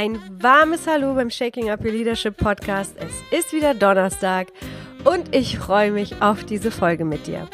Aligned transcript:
Ein 0.00 0.18
warmes 0.40 0.86
Hallo 0.86 1.12
beim 1.12 1.28
Shaking 1.28 1.68
Up 1.68 1.84
Your 1.84 1.92
Leadership 1.92 2.38
Podcast. 2.38 2.96
Es 2.96 3.38
ist 3.38 3.52
wieder 3.52 3.74
Donnerstag 3.74 4.50
und 5.04 5.36
ich 5.36 5.58
freue 5.58 5.90
mich 5.90 6.22
auf 6.22 6.42
diese 6.42 6.70
Folge 6.70 7.04
mit 7.04 7.26
dir. 7.26 7.46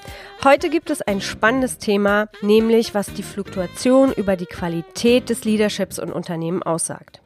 Heute 0.44 0.70
gibt 0.70 0.90
es 0.90 1.02
ein 1.02 1.20
spannendes 1.20 1.78
Thema, 1.78 2.28
nämlich 2.42 2.94
was 2.94 3.12
die 3.12 3.24
Fluktuation 3.24 4.12
über 4.12 4.36
die 4.36 4.46
Qualität 4.46 5.28
des 5.28 5.44
Leaderships 5.44 5.98
und 5.98 6.12
Unternehmen 6.12 6.62
aussagt. 6.62 7.20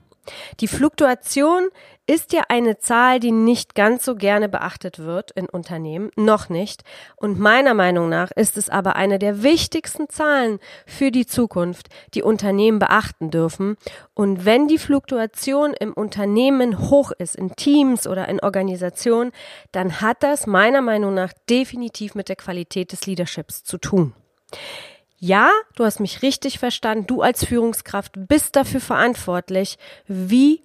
Die 0.60 0.68
Fluktuation 0.68 1.68
ist 2.10 2.32
ja 2.32 2.42
eine 2.48 2.78
Zahl, 2.78 3.20
die 3.20 3.30
nicht 3.30 3.76
ganz 3.76 4.04
so 4.04 4.16
gerne 4.16 4.48
beachtet 4.48 4.98
wird 4.98 5.30
in 5.30 5.48
Unternehmen, 5.48 6.10
noch 6.16 6.48
nicht. 6.48 6.82
Und 7.14 7.38
meiner 7.38 7.72
Meinung 7.72 8.08
nach 8.08 8.32
ist 8.32 8.56
es 8.56 8.68
aber 8.68 8.96
eine 8.96 9.20
der 9.20 9.44
wichtigsten 9.44 10.08
Zahlen 10.08 10.58
für 10.86 11.12
die 11.12 11.24
Zukunft, 11.24 11.88
die 12.14 12.22
Unternehmen 12.22 12.80
beachten 12.80 13.30
dürfen. 13.30 13.76
Und 14.12 14.44
wenn 14.44 14.66
die 14.66 14.78
Fluktuation 14.78 15.72
im 15.72 15.92
Unternehmen 15.92 16.90
hoch 16.90 17.12
ist, 17.16 17.36
in 17.36 17.54
Teams 17.54 18.08
oder 18.08 18.26
in 18.28 18.40
Organisationen, 18.40 19.30
dann 19.70 20.00
hat 20.00 20.24
das 20.24 20.48
meiner 20.48 20.80
Meinung 20.80 21.14
nach 21.14 21.32
definitiv 21.48 22.16
mit 22.16 22.28
der 22.28 22.36
Qualität 22.36 22.90
des 22.90 23.06
Leaderships 23.06 23.62
zu 23.62 23.78
tun. 23.78 24.14
Ja, 25.22 25.50
du 25.76 25.84
hast 25.84 26.00
mich 26.00 26.22
richtig 26.22 26.58
verstanden. 26.58 27.06
Du 27.06 27.20
als 27.20 27.44
Führungskraft 27.44 28.12
bist 28.16 28.56
dafür 28.56 28.80
verantwortlich, 28.80 29.78
wie 30.06 30.62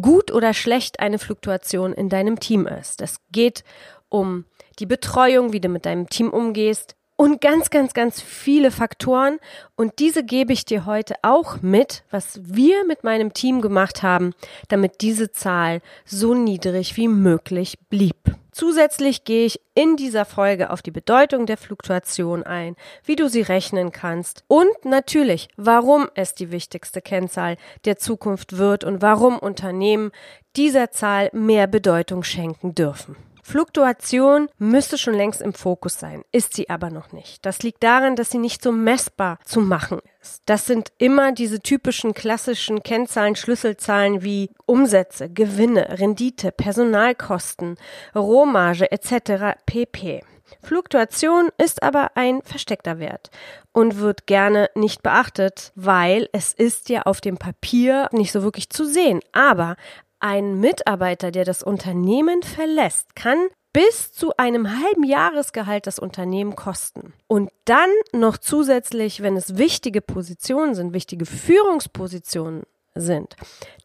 gut 0.00 0.32
oder 0.32 0.54
schlecht 0.54 0.98
eine 0.98 1.20
Fluktuation 1.20 1.92
in 1.92 2.08
deinem 2.08 2.40
Team 2.40 2.66
ist. 2.66 3.00
Es 3.00 3.18
geht 3.30 3.62
um 4.08 4.44
die 4.80 4.86
Betreuung, 4.86 5.52
wie 5.52 5.60
du 5.60 5.68
mit 5.68 5.86
deinem 5.86 6.08
Team 6.08 6.30
umgehst 6.30 6.96
und 7.14 7.40
ganz, 7.40 7.70
ganz, 7.70 7.94
ganz 7.94 8.20
viele 8.20 8.72
Faktoren. 8.72 9.38
Und 9.76 10.00
diese 10.00 10.24
gebe 10.24 10.52
ich 10.52 10.64
dir 10.64 10.84
heute 10.84 11.14
auch 11.22 11.62
mit, 11.62 12.02
was 12.10 12.40
wir 12.42 12.84
mit 12.84 13.04
meinem 13.04 13.32
Team 13.32 13.60
gemacht 13.60 14.02
haben, 14.02 14.34
damit 14.66 15.00
diese 15.00 15.30
Zahl 15.30 15.80
so 16.04 16.34
niedrig 16.34 16.96
wie 16.96 17.06
möglich 17.06 17.78
blieb. 17.88 18.16
Zusätzlich 18.52 19.24
gehe 19.24 19.46
ich 19.46 19.60
in 19.74 19.96
dieser 19.96 20.26
Folge 20.26 20.68
auf 20.68 20.82
die 20.82 20.90
Bedeutung 20.90 21.46
der 21.46 21.56
Fluktuation 21.56 22.42
ein, 22.42 22.76
wie 23.02 23.16
du 23.16 23.28
sie 23.28 23.40
rechnen 23.40 23.92
kannst 23.92 24.44
und 24.46 24.84
natürlich, 24.84 25.48
warum 25.56 26.08
es 26.14 26.34
die 26.34 26.50
wichtigste 26.50 27.00
Kennzahl 27.00 27.56
der 27.86 27.96
Zukunft 27.96 28.58
wird 28.58 28.84
und 28.84 29.00
warum 29.00 29.38
Unternehmen 29.38 30.12
dieser 30.54 30.90
Zahl 30.90 31.30
mehr 31.32 31.66
Bedeutung 31.66 32.22
schenken 32.22 32.74
dürfen. 32.74 33.16
Fluktuation 33.42 34.48
müsste 34.58 34.96
schon 34.96 35.14
längst 35.14 35.42
im 35.42 35.52
Fokus 35.52 35.98
sein, 35.98 36.22
ist 36.30 36.54
sie 36.54 36.70
aber 36.70 36.90
noch 36.90 37.12
nicht. 37.12 37.44
Das 37.44 37.62
liegt 37.62 37.82
daran, 37.82 38.14
dass 38.14 38.30
sie 38.30 38.38
nicht 38.38 38.62
so 38.62 38.70
messbar 38.70 39.38
zu 39.44 39.60
machen 39.60 40.00
ist. 40.20 40.42
Das 40.46 40.66
sind 40.66 40.92
immer 40.98 41.32
diese 41.32 41.60
typischen 41.60 42.14
klassischen 42.14 42.84
Kennzahlen, 42.84 43.34
Schlüsselzahlen 43.34 44.22
wie 44.22 44.50
Umsätze, 44.64 45.28
Gewinne, 45.28 45.98
Rendite, 45.98 46.52
Personalkosten, 46.52 47.76
Rohmarge 48.14 48.90
etc. 48.92 49.58
pp. 49.66 50.22
Fluktuation 50.62 51.48
ist 51.58 51.82
aber 51.82 52.12
ein 52.14 52.42
versteckter 52.42 52.98
Wert 52.98 53.30
und 53.72 53.98
wird 53.98 54.26
gerne 54.26 54.70
nicht 54.74 55.02
beachtet, 55.02 55.72
weil 55.74 56.28
es 56.32 56.52
ist 56.52 56.88
ja 56.88 57.02
auf 57.02 57.20
dem 57.20 57.38
Papier 57.38 58.08
nicht 58.12 58.32
so 58.32 58.42
wirklich 58.42 58.70
zu 58.70 58.84
sehen. 58.84 59.20
Aber 59.32 59.76
ein 60.22 60.60
Mitarbeiter, 60.60 61.30
der 61.30 61.44
das 61.44 61.62
Unternehmen 61.62 62.42
verlässt, 62.42 63.16
kann 63.16 63.48
bis 63.72 64.12
zu 64.12 64.36
einem 64.36 64.68
halben 64.82 65.02
Jahresgehalt 65.02 65.86
das 65.86 65.98
Unternehmen 65.98 66.56
kosten. 66.56 67.14
Und 67.26 67.50
dann 67.64 67.90
noch 68.12 68.36
zusätzlich, 68.36 69.22
wenn 69.22 69.36
es 69.36 69.56
wichtige 69.56 70.00
Positionen 70.00 70.74
sind, 70.74 70.92
wichtige 70.92 71.26
Führungspositionen 71.26 72.64
sind, 72.94 73.34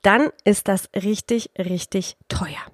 dann 0.02 0.29
ist 0.44 0.67
das 0.67 0.89
richtig, 0.95 1.52
richtig 1.57 2.17
teuer. 2.27 2.66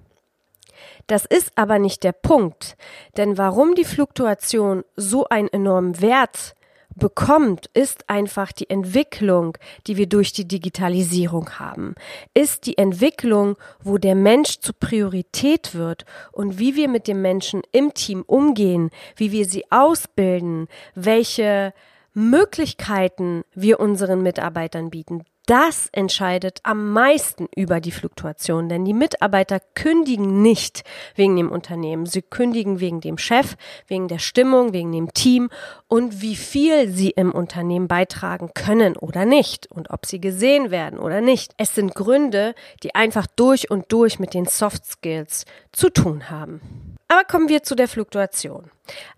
Das 1.06 1.24
ist 1.24 1.52
aber 1.54 1.78
nicht 1.78 2.02
der 2.02 2.12
Punkt, 2.12 2.76
denn 3.16 3.38
warum 3.38 3.74
die 3.74 3.84
Fluktuation 3.84 4.84
so 4.96 5.26
einen 5.28 5.48
enormen 5.48 6.00
Wert 6.00 6.54
bekommt, 6.96 7.66
ist 7.74 8.08
einfach 8.08 8.52
die 8.52 8.70
Entwicklung, 8.70 9.56
die 9.86 9.96
wir 9.96 10.06
durch 10.06 10.32
die 10.32 10.46
Digitalisierung 10.46 11.58
haben, 11.58 11.94
ist 12.34 12.66
die 12.66 12.78
Entwicklung, 12.78 13.56
wo 13.82 13.98
der 13.98 14.14
Mensch 14.14 14.60
zur 14.60 14.74
Priorität 14.78 15.74
wird 15.74 16.04
und 16.32 16.58
wie 16.58 16.76
wir 16.76 16.88
mit 16.88 17.08
dem 17.08 17.22
Menschen 17.22 17.62
im 17.72 17.94
Team 17.94 18.22
umgehen, 18.26 18.90
wie 19.16 19.32
wir 19.32 19.46
sie 19.46 19.70
ausbilden, 19.70 20.68
welche 20.94 21.72
Möglichkeiten 22.12 23.42
wir 23.54 23.80
unseren 23.80 24.22
Mitarbeitern 24.22 24.90
bieten 24.90 25.24
das 25.46 25.88
entscheidet 25.92 26.60
am 26.62 26.92
meisten 26.92 27.48
über 27.54 27.80
die 27.80 27.90
Fluktuation, 27.90 28.68
denn 28.68 28.84
die 28.84 28.94
Mitarbeiter 28.94 29.60
kündigen 29.74 30.40
nicht 30.42 30.84
wegen 31.14 31.36
dem 31.36 31.50
Unternehmen, 31.50 32.06
sie 32.06 32.22
kündigen 32.22 32.80
wegen 32.80 33.00
dem 33.00 33.18
Chef, 33.18 33.56
wegen 33.86 34.08
der 34.08 34.18
Stimmung, 34.18 34.72
wegen 34.72 34.92
dem 34.92 35.12
Team 35.12 35.50
und 35.86 36.22
wie 36.22 36.36
viel 36.36 36.88
sie 36.88 37.10
im 37.10 37.32
Unternehmen 37.32 37.88
beitragen 37.88 38.50
können 38.54 38.96
oder 38.96 39.26
nicht 39.26 39.66
und 39.70 39.90
ob 39.90 40.06
sie 40.06 40.20
gesehen 40.20 40.70
werden 40.70 40.98
oder 40.98 41.20
nicht. 41.20 41.52
Es 41.58 41.74
sind 41.74 41.94
Gründe, 41.94 42.54
die 42.82 42.94
einfach 42.94 43.26
durch 43.26 43.70
und 43.70 43.92
durch 43.92 44.18
mit 44.18 44.32
den 44.32 44.46
Soft 44.46 44.86
Skills 44.86 45.44
zu 45.72 45.90
tun 45.90 46.30
haben. 46.30 46.94
Aber 47.14 47.22
kommen 47.22 47.48
wir 47.48 47.62
zu 47.62 47.76
der 47.76 47.86
Fluktuation. 47.86 48.72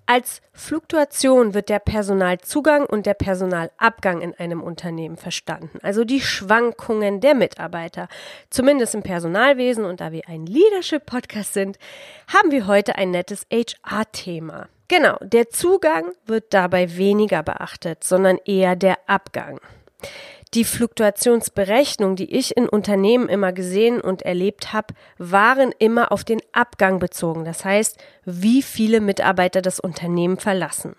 Als 0.04 0.42
Fluktuation 0.52 1.54
wird 1.54 1.70
der 1.70 1.78
Personalzugang 1.78 2.84
und 2.84 3.06
der 3.06 3.14
Personalabgang 3.14 4.20
in 4.20 4.34
einem 4.34 4.62
Unternehmen 4.62 5.16
verstanden, 5.16 5.78
also 5.82 6.04
die 6.04 6.20
Schwankungen 6.20 7.22
der 7.22 7.34
Mitarbeiter. 7.34 8.08
Zumindest 8.50 8.94
im 8.94 9.02
Personalwesen 9.02 9.86
und 9.86 10.02
da 10.02 10.12
wir 10.12 10.28
ein 10.28 10.44
Leadership-Podcast 10.44 11.54
sind, 11.54 11.78
haben 12.28 12.50
wir 12.50 12.66
heute 12.66 12.96
ein 12.96 13.12
nettes 13.12 13.46
HR-Thema. 13.50 14.68
Genau, 14.88 15.16
der 15.22 15.48
Zugang 15.48 16.12
wird 16.26 16.52
dabei 16.52 16.98
weniger 16.98 17.42
beachtet, 17.42 18.04
sondern 18.04 18.36
eher 18.44 18.76
der 18.76 18.98
Abgang 19.06 19.58
die 20.54 20.64
Fluktuationsberechnung, 20.64 22.16
die 22.16 22.32
ich 22.32 22.56
in 22.56 22.68
Unternehmen 22.68 23.28
immer 23.28 23.52
gesehen 23.52 24.00
und 24.00 24.22
erlebt 24.22 24.72
habe, 24.72 24.94
waren 25.18 25.72
immer 25.78 26.12
auf 26.12 26.24
den 26.24 26.40
Abgang 26.52 26.98
bezogen. 26.98 27.44
Das 27.44 27.64
heißt, 27.64 27.98
wie 28.24 28.62
viele 28.62 29.00
Mitarbeiter 29.00 29.60
das 29.60 29.80
Unternehmen 29.80 30.38
verlassen. 30.38 30.94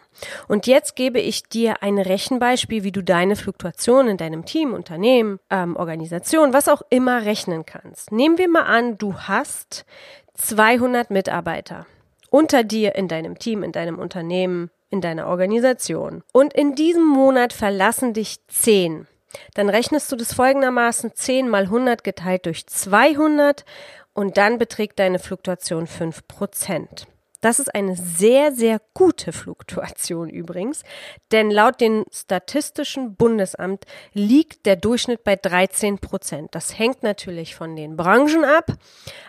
Und 0.47 0.68
jetzt 0.68 0.96
gebe 0.96 1.19
ich 1.19 1.44
dir 1.44 1.81
ein 1.81 1.97
Rechenbeispiel, 1.97 2.84
wie 2.84 2.91
du 2.91 3.02
deine 3.02 3.35
Fluktuation 3.35 4.08
in 4.08 4.18
deinem 4.18 4.46
Team, 4.46 4.74
Unternehmen, 4.74 5.40
ähm, 5.50 5.75
Organisation, 5.75 6.53
was 6.53 6.68
auch 6.68 6.81
immer 6.90 7.25
rechnen 7.25 7.66
kannst. 7.66 8.12
Nehmen 8.12 8.38
wir 8.38 8.50
mal 8.50 8.64
an, 8.64 8.97
du 8.97 9.16
hast 9.16 9.85
200 10.35 11.09
Mitarbeiter 11.09 11.88
unter 12.29 12.64
dir 12.64 12.96
in 12.96 13.08
deinem 13.08 13.40
Team, 13.40 13.64
in 13.64 13.72
deinem 13.72 13.97
Unternehmen, 13.97 14.69
in 14.90 15.02
deiner 15.02 15.28
Organisation. 15.28 16.24
Und 16.34 16.53
in 16.53 16.75
diesem 16.75 17.06
Monat 17.06 17.53
verlassen 17.53 18.14
dich 18.14 18.38
10 18.47 19.08
dann 19.53 19.69
rechnest 19.69 20.11
du 20.11 20.15
das 20.15 20.33
folgendermaßen 20.33 21.13
10 21.13 21.49
mal 21.49 21.63
100 21.63 22.03
geteilt 22.03 22.45
durch 22.45 22.67
200 22.67 23.65
und 24.13 24.38
dann 24.38 24.57
beträgt 24.57 24.99
deine 24.99 25.19
Fluktuation 25.19 25.88
5%. 25.88 27.05
Das 27.41 27.59
ist 27.59 27.73
eine 27.75 27.95
sehr, 27.95 28.51
sehr 28.51 28.81
gute 28.95 29.31
Fluktuation 29.31 30.29
übrigens, 30.29 30.81
denn 31.31 31.51
laut 31.51 31.79
dem 31.81 32.03
Statistischen 32.11 33.16
Bundesamt 33.16 33.85
liegt 34.13 34.66
der 34.66 34.75
Durchschnitt 34.75 35.23
bei 35.23 35.35
13 35.35 35.99
Prozent. 35.99 36.55
Das 36.55 36.79
hängt 36.79 37.03
natürlich 37.03 37.55
von 37.55 37.75
den 37.75 37.95
Branchen 37.95 38.43
ab, 38.43 38.73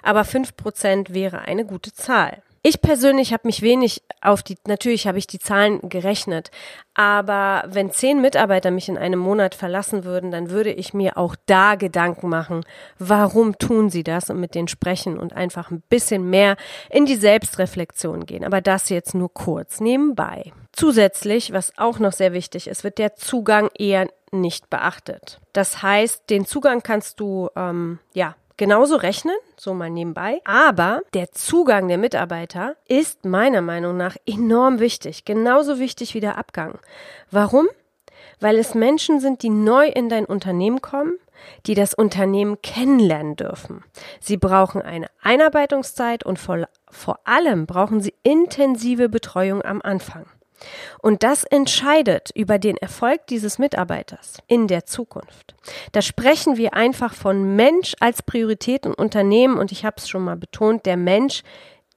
aber 0.02 0.24
5 0.24 0.56
Prozent 0.56 1.12
wäre 1.12 1.40
eine 1.42 1.66
gute 1.66 1.92
Zahl. 1.92 2.42
Ich 2.68 2.82
persönlich 2.82 3.32
habe 3.32 3.48
mich 3.48 3.62
wenig 3.62 4.02
auf 4.20 4.42
die, 4.42 4.58
natürlich 4.66 5.06
habe 5.06 5.16
ich 5.16 5.26
die 5.26 5.38
Zahlen 5.38 5.88
gerechnet, 5.88 6.50
aber 6.92 7.64
wenn 7.66 7.90
zehn 7.90 8.20
Mitarbeiter 8.20 8.70
mich 8.70 8.90
in 8.90 8.98
einem 8.98 9.20
Monat 9.20 9.54
verlassen 9.54 10.04
würden, 10.04 10.30
dann 10.30 10.50
würde 10.50 10.70
ich 10.70 10.92
mir 10.92 11.16
auch 11.16 11.34
da 11.46 11.76
Gedanken 11.76 12.28
machen, 12.28 12.66
warum 12.98 13.56
tun 13.56 13.88
sie 13.88 14.02
das 14.02 14.28
und 14.28 14.38
mit 14.38 14.54
denen 14.54 14.68
sprechen 14.68 15.18
und 15.18 15.32
einfach 15.32 15.70
ein 15.70 15.82
bisschen 15.88 16.28
mehr 16.28 16.58
in 16.90 17.06
die 17.06 17.16
Selbstreflexion 17.16 18.26
gehen. 18.26 18.44
Aber 18.44 18.60
das 18.60 18.90
jetzt 18.90 19.14
nur 19.14 19.32
kurz 19.32 19.80
nebenbei. 19.80 20.52
Zusätzlich, 20.72 21.54
was 21.54 21.72
auch 21.78 21.98
noch 21.98 22.12
sehr 22.12 22.34
wichtig 22.34 22.68
ist, 22.68 22.84
wird 22.84 22.98
der 22.98 23.16
Zugang 23.16 23.70
eher 23.78 24.08
nicht 24.30 24.68
beachtet. 24.68 25.40
Das 25.54 25.82
heißt, 25.82 26.28
den 26.28 26.44
Zugang 26.44 26.82
kannst 26.82 27.18
du 27.18 27.48
ähm, 27.56 27.98
ja 28.12 28.36
genauso 28.58 28.96
rechnen, 28.96 29.34
so 29.56 29.72
mal 29.72 29.88
nebenbei. 29.88 30.42
Aber 30.44 31.00
der 31.14 31.32
Zugang 31.32 31.88
der 31.88 31.96
Mitarbeiter 31.96 32.76
ist 32.86 33.24
meiner 33.24 33.62
Meinung 33.62 33.96
nach 33.96 34.16
enorm 34.26 34.80
wichtig. 34.80 35.24
Genauso 35.24 35.78
wichtig 35.78 36.12
wie 36.12 36.20
der 36.20 36.36
Abgang. 36.36 36.78
Warum? 37.30 37.68
Weil 38.40 38.58
es 38.58 38.74
Menschen 38.74 39.20
sind, 39.20 39.42
die 39.42 39.48
neu 39.48 39.88
in 39.88 40.10
dein 40.10 40.26
Unternehmen 40.26 40.82
kommen, 40.82 41.18
die 41.66 41.74
das 41.74 41.94
Unternehmen 41.94 42.60
kennenlernen 42.62 43.36
dürfen. 43.36 43.84
Sie 44.20 44.36
brauchen 44.36 44.82
eine 44.82 45.06
Einarbeitungszeit 45.22 46.24
und 46.24 46.38
vor, 46.38 46.68
allem 47.24 47.66
brauchen 47.66 48.00
sie 48.00 48.14
intensive 48.22 49.08
Betreuung 49.08 49.62
am 49.62 49.80
Anfang. 49.82 50.26
Und 51.00 51.22
das 51.22 51.44
entscheidet 51.44 52.30
über 52.34 52.58
den 52.58 52.76
Erfolg 52.76 53.26
dieses 53.28 53.58
Mitarbeiters 53.58 54.38
in 54.46 54.68
der 54.68 54.84
Zukunft. 54.86 55.54
Da 55.92 56.02
sprechen 56.02 56.56
wir 56.56 56.74
einfach 56.74 57.14
von 57.14 57.56
Mensch 57.56 57.94
als 58.00 58.22
Priorität 58.22 58.86
und 58.86 58.94
Unternehmen. 58.94 59.58
Und 59.58 59.72
ich 59.72 59.84
habe 59.84 59.96
es 59.98 60.08
schon 60.08 60.24
mal 60.24 60.36
betont, 60.36 60.86
der 60.86 60.96
Mensch 60.96 61.42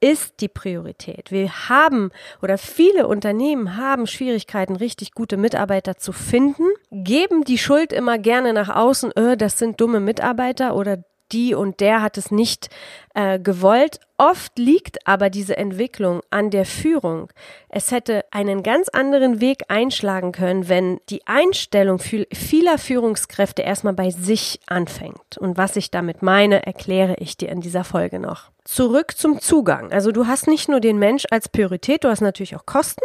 ist 0.02 0.40
die 0.40 0.48
Priorität. 0.48 1.30
Wir 1.30 1.68
haben 1.68 2.10
oder 2.42 2.58
viele 2.58 3.06
Unternehmen 3.06 3.76
haben 3.76 4.08
Schwierigkeiten, 4.08 4.74
richtig 4.74 5.12
gute 5.12 5.36
Mitarbeiter 5.36 5.96
zu 5.96 6.12
finden, 6.12 6.64
geben 6.90 7.44
die 7.44 7.56
Schuld 7.56 7.92
immer 7.92 8.18
gerne 8.18 8.52
nach 8.52 8.68
außen, 8.68 9.12
äh, 9.12 9.36
das 9.36 9.60
sind 9.60 9.80
dumme 9.80 10.00
Mitarbeiter 10.00 10.74
oder 10.74 11.04
die 11.32 11.54
und 11.54 11.80
der 11.80 12.02
hat 12.02 12.18
es 12.18 12.30
nicht 12.30 12.68
äh, 13.14 13.38
gewollt. 13.38 14.00
Oft 14.18 14.58
liegt 14.58 15.06
aber 15.06 15.30
diese 15.30 15.56
Entwicklung 15.56 16.20
an 16.30 16.50
der 16.50 16.64
Führung. 16.64 17.32
Es 17.68 17.90
hätte 17.90 18.24
einen 18.30 18.62
ganz 18.62 18.88
anderen 18.88 19.40
Weg 19.40 19.64
einschlagen 19.68 20.32
können, 20.32 20.68
wenn 20.68 21.00
die 21.08 21.26
Einstellung 21.26 21.98
vieler 21.98 22.78
Führungskräfte 22.78 23.62
erstmal 23.62 23.94
bei 23.94 24.10
sich 24.10 24.60
anfängt. 24.66 25.38
Und 25.38 25.56
was 25.56 25.76
ich 25.76 25.90
damit 25.90 26.22
meine, 26.22 26.64
erkläre 26.66 27.16
ich 27.18 27.36
dir 27.36 27.48
in 27.48 27.60
dieser 27.60 27.84
Folge 27.84 28.20
noch. 28.20 28.50
Zurück 28.64 29.16
zum 29.16 29.40
Zugang. 29.40 29.90
Also 29.90 30.12
du 30.12 30.26
hast 30.26 30.46
nicht 30.46 30.68
nur 30.68 30.78
den 30.78 30.98
Mensch 30.98 31.24
als 31.30 31.48
Priorität, 31.48 32.04
du 32.04 32.08
hast 32.08 32.20
natürlich 32.20 32.54
auch 32.54 32.66
Kosten. 32.66 33.04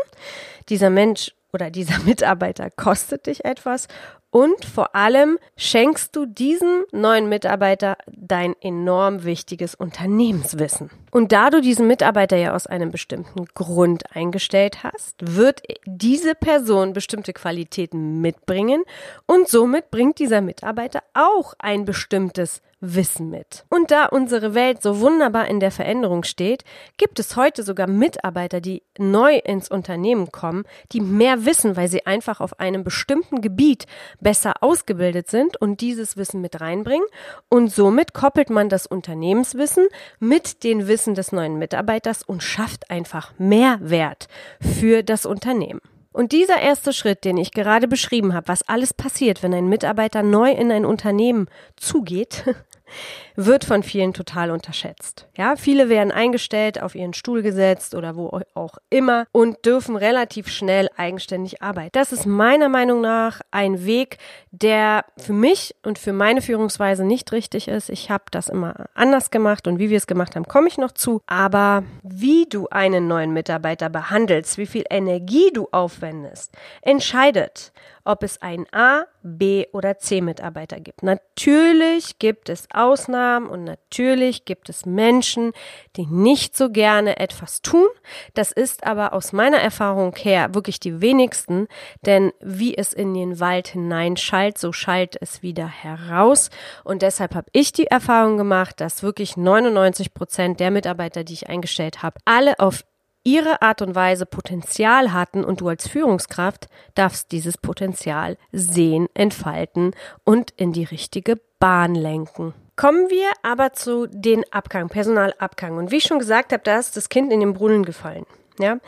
Dieser 0.70 0.92
Mensch 0.92 1.34
oder 1.52 1.72
dieser 1.72 2.00
Mitarbeiter 2.06 2.70
kostet 2.70 3.26
dich 3.26 3.44
etwas 3.46 3.88
und 4.30 4.66
vor 4.66 4.96
allem 4.96 5.38
schenkst 5.56 6.16
du 6.16 6.26
diesem 6.26 6.84
neuen 6.92 7.30
Mitarbeiter 7.30 7.98
dein 8.08 8.56
enorm 8.62 9.24
wichtiges 9.24 9.76
Unternehmenswissen. 9.76 10.90
Und 11.12 11.32
da 11.32 11.50
du 11.50 11.62
diesen 11.62 11.88
Mitarbeiter 11.88 12.38
ja 12.38 12.54
aus 12.54 12.68
einem 12.68 12.92
bestimmten 12.92 13.46
Grund 13.56 14.16
eingestellt 14.16 14.84
hast, 14.84 15.16
wird 15.36 15.62
diese 15.86 16.36
Person 16.36 16.94
bestimmte 16.94 17.34
Qualitäten 17.34 18.22
mitbringen 18.22 18.84
und 19.26 19.48
somit 19.48 19.90
bringt 19.90 20.20
dieser 20.20 20.42
Mitarbeiter 20.42 21.02
auch 21.14 21.54
ein 21.60 21.86
bestimmtes 21.86 22.62
Wissen 22.80 23.32
mit. 23.32 23.66
Und 23.70 23.90
da 23.90 24.06
unsere 24.06 24.54
Welt 24.54 24.84
so 24.84 25.00
wunderbar 25.00 25.48
in 25.48 25.60
der 25.60 25.72
Veränderung 25.72 26.24
steht, 26.24 26.64
gibt 26.98 27.20
es 27.20 27.36
heute 27.36 27.64
sogar 27.64 27.88
Mitarbeiter, 27.88 28.62
die 28.62 28.84
neu 29.00 29.38
ins 29.38 29.70
Unternehmen 29.70 30.32
kommen, 30.32 30.64
die 30.92 31.02
mehr 31.02 31.46
wissen, 31.46 31.76
weil 31.76 31.88
sie 31.88 32.06
einfach 32.06 32.40
auf 32.40 32.60
einem 32.60 32.84
bestimmten 32.84 33.42
Gebiet 33.42 33.88
besser 34.20 34.62
ausgebildet 34.62 35.30
sind 35.30 35.60
und 35.62 35.82
dieses 35.82 36.18
Wissen 36.18 36.42
mit 36.42 36.62
reinbringen. 36.62 37.08
Und 37.50 37.72
somit 37.72 38.14
koppelt 38.14 38.50
man 38.50 38.70
das 38.70 38.88
Unternehmenswissen 38.88 39.88
mit 40.20 40.64
dem 40.64 40.88
Wissen 40.88 41.16
des 41.16 41.32
neuen 41.32 41.58
Mitarbeiters 41.58 42.24
und 42.24 42.44
schafft 42.44 42.90
einfach 42.90 43.34
mehr 43.38 43.80
Wert 43.82 44.28
für 44.60 45.04
das 45.04 45.26
Unternehmen. 45.26 45.82
Und 46.18 46.32
dieser 46.32 46.60
erste 46.60 46.94
Schritt, 46.94 47.26
den 47.26 47.38
ich 47.38 47.52
gerade 47.52 47.88
beschrieben 47.88 48.34
habe, 48.34 48.48
was 48.48 48.68
alles 48.68 48.92
passiert, 48.92 49.44
wenn 49.44 49.54
ein 49.54 49.70
Mitarbeiter 49.70 50.24
neu 50.24 50.50
in 50.52 50.72
ein 50.72 50.84
Unternehmen 50.84 51.48
zugeht, 51.76 52.44
wird 53.38 53.66
von 53.66 53.84
vielen 53.84 54.14
total 54.14 54.50
unterschätzt. 54.50 55.28
Ja, 55.38 55.56
viele 55.56 55.90
werden 55.90 56.12
eingestellt, 56.12 56.82
auf 56.82 56.96
ihren 56.96 57.14
Stuhl 57.14 57.44
gesetzt 57.44 57.94
oder 57.94 58.16
wo 58.16 58.42
auch 58.56 58.80
immer 58.90 59.28
und 59.32 59.64
dürfen 59.64 59.96
relativ 59.96 60.48
schnell 60.48 60.90
eigenständig 60.98 61.62
arbeiten. 61.62 61.92
Das 61.94 62.12
ist 62.12 62.26
meiner 62.26 62.68
Meinung 62.68 63.00
nach 63.00 63.42
ein 63.52 63.86
Weg, 63.86 64.18
der 64.50 65.06
für 65.18 65.34
mich 65.34 65.76
und 65.84 66.00
für 66.00 66.14
meine 66.14 66.42
Führungsweise 66.42 67.06
nicht 67.06 67.32
richtig 67.32 67.68
ist. 67.68 67.90
Ich 67.90 68.10
habe 68.10 68.24
das 68.32 68.50
immer 68.50 68.88
anders 68.96 69.30
gemacht 69.30 69.68
und 69.68 69.78
wie 69.78 69.92
wir 69.92 69.98
es 69.98 70.08
gemacht 70.08 70.36
haben, 70.36 70.48
komme 70.48 70.68
ich 70.68 70.80
noch 70.80 70.92
zu. 70.92 71.22
Aber 71.28 71.84
wie 72.02 72.48
du 72.50 72.68
einen 72.70 73.08
neuen 73.08 73.34
Mitarbeiter 73.34 73.90
behandelst, 73.90 74.58
wie 74.58 74.66
viel 74.66 74.84
Energie 74.90 75.52
du 75.54 75.68
aufwendest, 75.72 76.56
entscheidet, 76.82 77.72
ob 78.04 78.24
es 78.24 78.42
einen 78.42 78.66
A, 78.72 79.04
B 79.22 79.66
oder 79.74 80.00
C 80.00 80.22
Mitarbeiter 80.22 80.80
gibt. 80.80 81.04
Natürlich 81.04 82.18
gibt 82.20 82.48
es 82.48 82.68
Ausnahmen 82.74 83.27
und 83.36 83.64
natürlich 83.64 84.46
gibt 84.46 84.70
es 84.70 84.86
Menschen, 84.86 85.52
die 85.96 86.06
nicht 86.06 86.56
so 86.56 86.70
gerne 86.70 87.20
etwas 87.20 87.62
tun. 87.62 87.88
Das 88.34 88.52
ist 88.52 88.86
aber 88.86 89.14
aus 89.14 89.34
meiner 89.34 89.58
Erfahrung 89.58 90.16
her 90.16 90.54
wirklich 90.54 90.80
die 90.80 91.02
wenigsten, 91.02 91.68
denn 92.06 92.32
wie 92.40 92.78
es 92.78 92.94
in 92.94 93.14
den 93.14 93.40
Wald 93.40 93.68
hineinschallt, 93.68 94.58
so 94.58 94.72
schallt 94.72 95.18
es 95.22 95.42
wieder 95.44 95.68
heraus. 95.68 96.50
Und 96.84 97.02
deshalb 97.02 97.36
habe 97.36 97.50
ich 97.52 97.72
die 97.72 97.88
Erfahrung 97.88 98.38
gemacht, 98.38 98.80
dass 98.82 99.04
wirklich 99.04 99.38
99 99.38 100.14
Prozent 100.14 100.60
der 100.60 100.72
Mitarbeiter, 100.72 101.24
die 101.24 101.34
ich 101.34 101.50
eingestellt 101.50 102.02
habe, 102.04 102.20
alle 102.26 102.60
auf 102.60 102.84
ihre 103.28 103.62
Art 103.62 103.82
und 103.82 103.94
Weise 103.94 104.26
Potenzial 104.26 105.12
hatten 105.12 105.44
und 105.44 105.60
du 105.60 105.68
als 105.68 105.86
Führungskraft 105.86 106.70
darfst 106.96 107.34
dieses 107.34 107.58
Potenzial 107.58 108.38
sehen, 108.54 109.08
entfalten 109.14 109.92
und 110.24 110.52
in 110.52 110.72
die 110.72 110.86
richtige 110.86 111.36
Bahn 111.60 111.96
lenken. 111.96 112.54
Kommen 112.76 113.10
wir 113.10 113.32
aber 113.42 113.74
zu 113.74 114.06
den 114.06 114.44
Abgang, 114.52 114.90
Personalabgang. 114.90 115.78
Und 115.78 115.92
wie 115.92 115.98
ich 115.98 116.04
schon 116.04 116.20
gesagt 116.20 116.54
habe, 116.54 116.62
da 116.64 116.78
ist 116.78 116.96
das 116.96 117.10
Kind 117.10 117.34
in 117.34 117.40
den 117.40 117.54
Brunnen 117.54 117.84
gefallen. 117.84 118.26
Ja, 118.60 118.80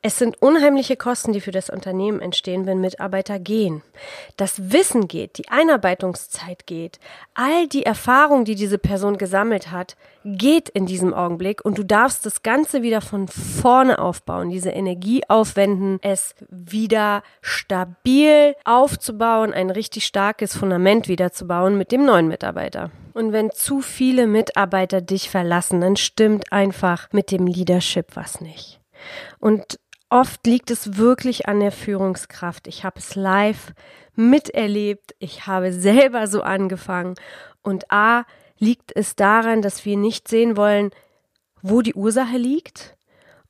es 0.00 0.18
sind 0.18 0.40
unheimliche 0.40 0.96
Kosten, 0.96 1.32
die 1.32 1.42
für 1.42 1.50
das 1.50 1.68
Unternehmen 1.68 2.20
entstehen, 2.20 2.64
wenn 2.64 2.80
Mitarbeiter 2.80 3.38
gehen. 3.38 3.82
Das 4.38 4.72
Wissen 4.72 5.06
geht, 5.06 5.36
die 5.36 5.48
Einarbeitungszeit 5.48 6.66
geht, 6.66 6.98
all 7.34 7.68
die 7.68 7.84
Erfahrung, 7.84 8.46
die 8.46 8.54
diese 8.54 8.78
Person 8.78 9.18
gesammelt 9.18 9.70
hat, 9.70 9.96
geht 10.24 10.70
in 10.70 10.86
diesem 10.86 11.12
Augenblick 11.12 11.62
und 11.62 11.76
du 11.76 11.84
darfst 11.84 12.24
das 12.24 12.42
Ganze 12.42 12.82
wieder 12.82 13.02
von 13.02 13.28
vorne 13.28 13.98
aufbauen, 13.98 14.48
diese 14.48 14.70
Energie 14.70 15.22
aufwenden, 15.28 15.98
es 16.02 16.34
wieder 16.48 17.22
stabil 17.42 18.54
aufzubauen, 18.64 19.52
ein 19.52 19.70
richtig 19.70 20.06
starkes 20.06 20.56
Fundament 20.56 21.08
wieder 21.08 21.32
zu 21.32 21.46
bauen 21.46 21.76
mit 21.76 21.92
dem 21.92 22.04
neuen 22.04 22.28
Mitarbeiter. 22.28 22.90
Und 23.14 23.32
wenn 23.32 23.50
zu 23.50 23.80
viele 23.80 24.26
Mitarbeiter 24.26 25.00
dich 25.00 25.28
verlassen, 25.28 25.80
dann 25.80 25.96
stimmt 25.96 26.52
einfach 26.52 27.08
mit 27.12 27.30
dem 27.30 27.46
Leadership 27.46 28.14
was 28.14 28.40
nicht. 28.40 28.77
Und 29.38 29.78
oft 30.10 30.46
liegt 30.46 30.70
es 30.70 30.96
wirklich 30.96 31.48
an 31.48 31.60
der 31.60 31.72
Führungskraft. 31.72 32.66
Ich 32.66 32.84
habe 32.84 32.98
es 32.98 33.14
live 33.14 33.72
miterlebt. 34.14 35.14
Ich 35.18 35.46
habe 35.46 35.72
selber 35.72 36.26
so 36.26 36.42
angefangen. 36.42 37.14
Und 37.62 37.90
A, 37.90 38.24
liegt 38.58 38.94
es 38.94 39.14
daran, 39.16 39.62
dass 39.62 39.84
wir 39.84 39.96
nicht 39.96 40.28
sehen 40.28 40.56
wollen, 40.56 40.90
wo 41.62 41.82
die 41.82 41.94
Ursache 41.94 42.36
liegt 42.36 42.97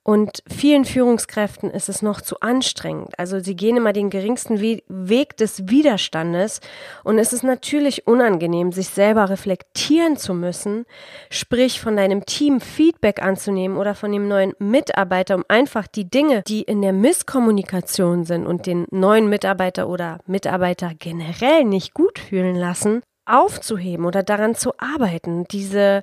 und 0.09 0.43
vielen 0.49 0.87
Führungskräften 0.87 1.71
ist 1.71 1.91
es 1.91 2.01
noch 2.01 2.23
zu 2.23 2.41
anstrengend. 2.41 3.11
Also 3.19 3.41
sie 3.41 3.55
gehen 3.55 3.77
immer 3.77 3.93
den 3.93 4.09
geringsten 4.09 4.59
We 4.59 4.83
Weg 4.89 5.37
des 5.37 5.69
Widerstandes. 5.69 6.63
Und 7.05 7.19
es 7.19 7.35
ist 7.35 7.43
natürlich 7.43 8.07
unangenehm, 8.07 8.73
sich 8.73 8.89
selber 8.89 9.29
reflektieren 9.29 10.17
zu 10.17 10.33
müssen, 10.33 10.87
sprich 11.29 11.83
von 11.83 11.99
deinem 11.99 12.25
Team 12.25 12.63
Feedback 12.63 13.23
anzunehmen 13.23 13.77
oder 13.77 13.95
von 13.95 14.11
dem 14.11 14.29
neuen 14.29 14.55
Mitarbeiter, 14.59 15.35
um 15.35 15.45
einfach 15.47 15.87
die 15.87 16.09
Dinge, 16.09 16.43
die 16.47 16.63
in 16.63 16.81
der 16.81 16.95
Misskommunikation 16.95 18.25
sind 18.25 18.47
und 18.47 18.65
den 18.65 18.87
neuen 18.91 19.29
Mitarbeiter 19.29 19.91
oder 19.91 20.21
Mitarbeiter 20.25 20.93
generell 20.99 21.65
nicht 21.65 21.93
gut 21.93 22.19
fühlen 22.19 22.57
lassen, 22.57 23.03
aufzuheben 23.27 24.07
oder 24.07 24.23
daran 24.23 24.55
zu 24.55 24.73
arbeiten, 24.79 25.45
diese 25.51 26.03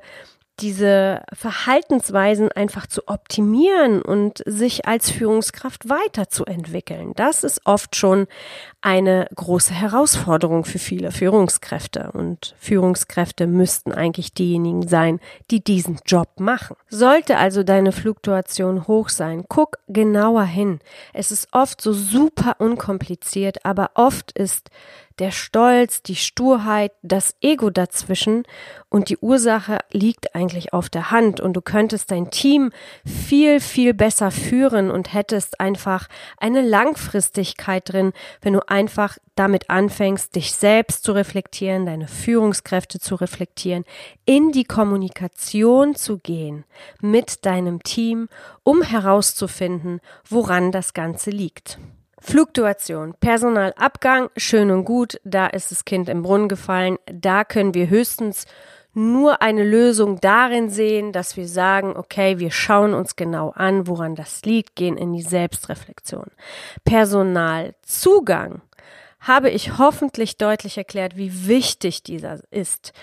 diese 0.60 1.24
Verhaltensweisen 1.34 2.52
einfach 2.52 2.88
zu 2.88 3.08
optimieren 3.08 4.02
und 4.02 4.42
sich 4.46 4.88
als 4.88 5.12
Führungskraft 5.12 5.90
weiterzuentwickeln. 5.90 7.14
Das 7.16 7.44
ist 7.44 7.62
oft 7.66 7.96
schon 7.96 8.28
eine 8.82 9.28
große 9.36 9.74
Herausforderung 9.74 10.64
für 10.64 10.80
viele 10.80 11.12
Führungskräfte. 11.12 12.12
Und 12.14 12.56
Führungskräfte 12.60 13.48
müssten 13.48 13.92
eigentlich 13.92 14.34
diejenigen 14.34 14.88
sein, 14.88 15.20
die 15.52 15.64
diesen 15.64 16.00
Job 16.06 16.40
machen. 16.40 16.78
Sollte 16.90 17.38
also 17.38 17.64
deine 17.64 17.92
Fluktuation 17.92 18.88
hoch 18.88 19.10
sein, 19.10 19.46
guck 19.50 19.80
genauer 19.88 20.44
hin. 20.44 20.80
Es 21.14 21.32
ist 21.32 21.50
oft 21.52 21.82
so 21.82 21.92
super 21.92 22.56
unkompliziert, 22.60 23.66
aber 23.66 23.92
oft 23.96 24.32
ist 24.32 24.70
der 25.20 25.32
Stolz, 25.32 26.02
die 26.02 26.16
Sturheit, 26.16 26.92
das 27.02 27.36
Ego 27.42 27.70
dazwischen 27.70 28.44
und 28.90 29.10
die 29.10 29.18
Ursache 29.18 29.80
liegt 29.92 30.36
eigentlich 30.36 30.74
auf 30.74 30.90
der 30.90 31.12
Hand 31.12 31.40
und 31.40 31.54
du 31.54 31.62
könntest 31.62 32.12
dein 32.12 32.32
Team 32.32 32.72
viel, 33.06 33.60
viel 33.60 33.94
besser 33.94 34.32
führen 34.32 34.92
und 34.92 35.14
hättest 35.14 35.60
einfach 35.60 36.08
eine 36.38 36.62
Langfristigkeit 36.62 37.92
drin, 37.92 38.14
wenn 38.42 38.54
du 38.54 38.68
einfach 38.68 39.18
damit 39.36 39.70
anfängst, 39.70 40.36
dich 40.36 40.54
selbst 40.54 41.04
zu 41.04 41.12
reflektieren, 41.12 41.86
deine 41.86 42.08
Führungskräfte 42.08 43.00
zu 43.00 43.16
reflektieren, 43.16 43.84
in 44.26 44.52
die 44.52 44.64
Kommunikation 44.64 45.96
zu 45.96 46.18
gehen 46.20 46.66
mit 47.02 47.46
deinem 47.46 47.84
Team, 47.84 48.30
um 48.64 48.82
herauszufinden, 48.82 50.00
woran 50.28 50.72
das 50.72 50.94
Ganze 50.94 51.32
liegt. 51.32 51.80
Fluktuation, 52.26 53.14
Personalabgang, 53.20 54.32
schön 54.36 54.72
und 54.72 54.84
gut, 54.84 55.22
da 55.24 55.46
ist 55.46 55.70
das 55.70 55.86
Kind 55.86 56.10
im 56.10 56.24
Brunnen 56.24 56.50
gefallen, 56.50 56.98
da 57.06 57.44
können 57.44 57.76
wir 57.76 57.88
höchstens 57.88 58.48
nur 58.96 59.44
eine 59.44 59.64
Lösung 59.64 60.20
darin 60.22 60.70
sehen, 60.70 61.12
dass 61.12 61.38
wir 61.38 61.48
sagen, 61.48 61.96
okay, 61.96 62.40
wir 62.40 62.50
schauen 62.50 62.96
uns 62.96 63.16
genau 63.16 63.52
an, 63.52 63.86
woran 63.86 64.16
das 64.16 64.44
liegt, 64.44 64.76
gehen 64.76 64.98
in 64.98 65.14
die 65.14 65.22
Selbstreflexion. 65.22 66.26
Personalzugang 66.84 68.62
habe 69.20 69.52
ich 69.52 69.78
hoffentlich 69.78 70.38
deutlich 70.38 70.80
erklärt, 70.80 71.18
wie 71.18 71.48
wichtig 71.48 72.02
dieser 72.02 72.40
ist 72.50 72.94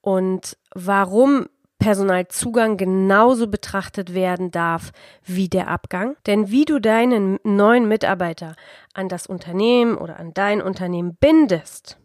und 0.00 0.56
warum 0.74 1.46
Personalzugang 1.82 2.76
genauso 2.76 3.48
betrachtet 3.48 4.14
werden 4.14 4.52
darf 4.52 4.92
wie 5.24 5.48
der 5.48 5.66
Abgang. 5.66 6.16
Denn 6.26 6.50
wie 6.50 6.64
du 6.64 6.78
deinen 6.78 7.40
neuen 7.42 7.88
Mitarbeiter 7.88 8.54
an 8.94 9.08
das 9.08 9.26
Unternehmen 9.26 9.96
oder 9.96 10.18
an 10.20 10.32
dein 10.32 10.62
Unternehmen 10.62 11.16
bindest, 11.18 11.98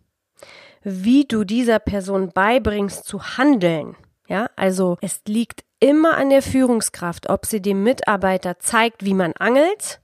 wie 0.82 1.26
du 1.26 1.44
dieser 1.44 1.78
Person 1.78 2.32
beibringst 2.34 3.06
zu 3.06 3.38
handeln, 3.38 3.96
ja, 4.28 4.50
also 4.56 4.98
es 5.02 5.22
liegt 5.28 5.64
immer 5.80 6.18
an 6.18 6.32
der 6.32 6.42
Führungskraft, 6.42 7.30
ob 7.30 7.46
sie 7.46 7.62
dem 7.62 7.84
Mitarbeiter 7.84 8.58
zeigt, 8.58 9.06
wie 9.06 9.14
man 9.14 9.34
angelt 9.34 10.02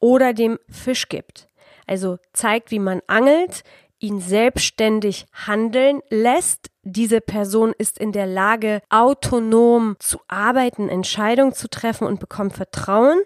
oder 0.00 0.32
dem 0.32 0.58
Fisch 0.70 1.10
gibt. 1.10 1.48
Also 1.86 2.16
zeigt, 2.32 2.70
wie 2.70 2.78
man 2.78 3.02
angelt, 3.08 3.62
ihn 3.98 4.20
selbstständig 4.20 5.26
handeln 5.32 6.00
lässt. 6.08 6.70
Diese 6.84 7.20
Person 7.20 7.72
ist 7.76 7.98
in 7.98 8.12
der 8.12 8.26
Lage, 8.26 8.82
autonom 8.90 9.96
zu 10.00 10.18
arbeiten, 10.26 10.88
Entscheidungen 10.88 11.52
zu 11.52 11.68
treffen 11.68 12.06
und 12.06 12.18
bekommt 12.18 12.54
Vertrauen 12.54 13.20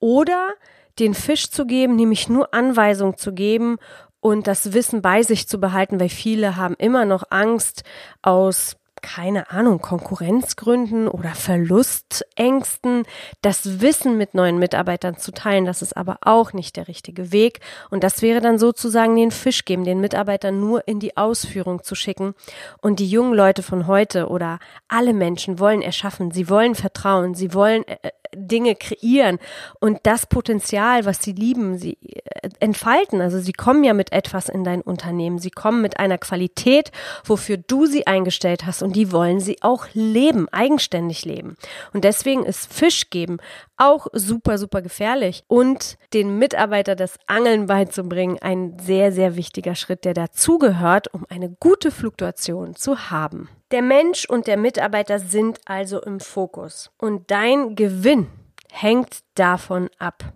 oder 0.00 0.54
den 0.98 1.14
Fisch 1.14 1.50
zu 1.50 1.66
geben, 1.66 1.96
nämlich 1.96 2.28
nur 2.28 2.54
Anweisungen 2.54 3.16
zu 3.16 3.32
geben 3.32 3.76
und 4.20 4.46
das 4.46 4.72
Wissen 4.72 5.02
bei 5.02 5.22
sich 5.22 5.48
zu 5.48 5.58
behalten, 5.58 6.00
weil 6.00 6.08
viele 6.08 6.56
haben 6.56 6.76
immer 6.78 7.04
noch 7.04 7.24
Angst 7.28 7.82
aus 8.22 8.76
keine 9.04 9.50
Ahnung, 9.50 9.82
Konkurrenzgründen 9.82 11.08
oder 11.08 11.34
Verlustängsten, 11.34 13.04
das 13.42 13.82
Wissen 13.82 14.16
mit 14.16 14.32
neuen 14.32 14.58
Mitarbeitern 14.58 15.18
zu 15.18 15.30
teilen. 15.30 15.66
Das 15.66 15.82
ist 15.82 15.94
aber 15.94 16.18
auch 16.22 16.54
nicht 16.54 16.76
der 16.76 16.88
richtige 16.88 17.30
Weg. 17.30 17.60
Und 17.90 18.02
das 18.02 18.22
wäre 18.22 18.40
dann 18.40 18.58
sozusagen 18.58 19.14
den 19.14 19.30
Fisch 19.30 19.66
geben, 19.66 19.84
den 19.84 20.00
Mitarbeitern 20.00 20.58
nur 20.58 20.88
in 20.88 21.00
die 21.00 21.18
Ausführung 21.18 21.82
zu 21.82 21.94
schicken. 21.94 22.34
Und 22.80 22.98
die 22.98 23.06
jungen 23.06 23.34
Leute 23.34 23.62
von 23.62 23.86
heute 23.86 24.28
oder 24.28 24.58
alle 24.88 25.12
Menschen 25.12 25.58
wollen 25.58 25.82
erschaffen, 25.82 26.30
sie 26.30 26.48
wollen 26.48 26.74
vertrauen, 26.74 27.34
sie 27.34 27.52
wollen 27.52 27.86
äh, 27.86 27.98
Dinge 28.36 28.74
kreieren 28.74 29.38
und 29.80 30.00
das 30.04 30.26
Potenzial, 30.26 31.04
was 31.04 31.22
sie 31.22 31.32
lieben, 31.32 31.78
sie 31.78 31.98
äh, 32.02 32.48
entfalten. 32.60 33.20
Also 33.20 33.38
sie 33.38 33.52
kommen 33.52 33.84
ja 33.84 33.94
mit 33.94 34.12
etwas 34.12 34.48
in 34.48 34.64
dein 34.64 34.80
Unternehmen. 34.80 35.38
Sie 35.38 35.50
kommen 35.50 35.82
mit 35.82 35.98
einer 35.98 36.18
Qualität, 36.18 36.92
wofür 37.24 37.56
du 37.56 37.86
sie 37.86 38.06
eingestellt 38.06 38.66
hast 38.66 38.82
und 38.82 38.96
die 38.96 39.12
wollen 39.12 39.40
sie 39.40 39.62
auch 39.62 39.86
leben, 39.94 40.48
eigenständig 40.50 41.24
leben. 41.24 41.56
Und 41.92 42.04
deswegen 42.04 42.44
ist 42.44 42.72
Fisch 42.72 43.10
geben 43.10 43.38
auch 43.76 44.06
super, 44.12 44.58
super 44.58 44.82
gefährlich 44.82 45.44
und 45.48 45.98
den 46.12 46.38
Mitarbeiter 46.38 46.94
das 46.94 47.18
Angeln 47.26 47.66
beizubringen 47.66 48.38
ein 48.40 48.78
sehr, 48.78 49.12
sehr 49.12 49.36
wichtiger 49.36 49.74
Schritt, 49.74 50.04
der 50.04 50.14
dazugehört, 50.14 51.12
um 51.12 51.26
eine 51.28 51.50
gute 51.50 51.90
Fluktuation 51.90 52.76
zu 52.76 53.10
haben. 53.10 53.48
Der 53.74 53.82
Mensch 53.82 54.24
und 54.26 54.46
der 54.46 54.56
Mitarbeiter 54.56 55.18
sind 55.18 55.60
also 55.64 56.00
im 56.00 56.20
Fokus 56.20 56.92
und 56.96 57.28
dein 57.32 57.74
Gewinn 57.74 58.28
hängt 58.70 59.24
davon 59.34 59.90
ab. 59.98 60.32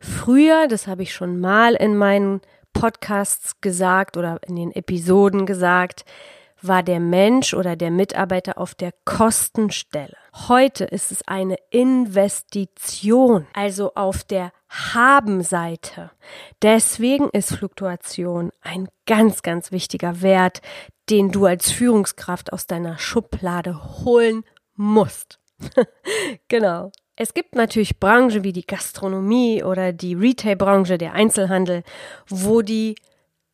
Früher, 0.00 0.66
das 0.66 0.88
habe 0.88 1.04
ich 1.04 1.14
schon 1.14 1.38
mal 1.38 1.74
in 1.76 1.96
meinen 1.96 2.40
Podcasts 2.72 3.60
gesagt 3.60 4.16
oder 4.16 4.40
in 4.48 4.56
den 4.56 4.72
Episoden 4.72 5.46
gesagt, 5.46 6.04
war 6.66 6.82
der 6.82 7.00
Mensch 7.00 7.54
oder 7.54 7.76
der 7.76 7.90
Mitarbeiter 7.90 8.58
auf 8.58 8.74
der 8.74 8.92
Kostenstelle. 9.04 10.16
Heute 10.48 10.84
ist 10.84 11.12
es 11.12 11.26
eine 11.26 11.56
Investition, 11.70 13.46
also 13.52 13.94
auf 13.94 14.24
der 14.24 14.52
Habenseite. 14.68 16.10
Deswegen 16.62 17.28
ist 17.30 17.54
Fluktuation 17.54 18.50
ein 18.60 18.88
ganz, 19.06 19.42
ganz 19.42 19.72
wichtiger 19.72 20.22
Wert, 20.22 20.60
den 21.10 21.30
du 21.30 21.46
als 21.46 21.70
Führungskraft 21.70 22.52
aus 22.52 22.66
deiner 22.66 22.98
Schublade 22.98 24.02
holen 24.04 24.44
musst. 24.74 25.38
genau. 26.48 26.90
Es 27.16 27.32
gibt 27.32 27.54
natürlich 27.54 28.00
Branchen 28.00 28.42
wie 28.42 28.52
die 28.52 28.66
Gastronomie 28.66 29.62
oder 29.62 29.92
die 29.92 30.14
Retail-Branche, 30.14 30.98
der 30.98 31.12
Einzelhandel, 31.12 31.84
wo 32.28 32.60
die 32.62 32.96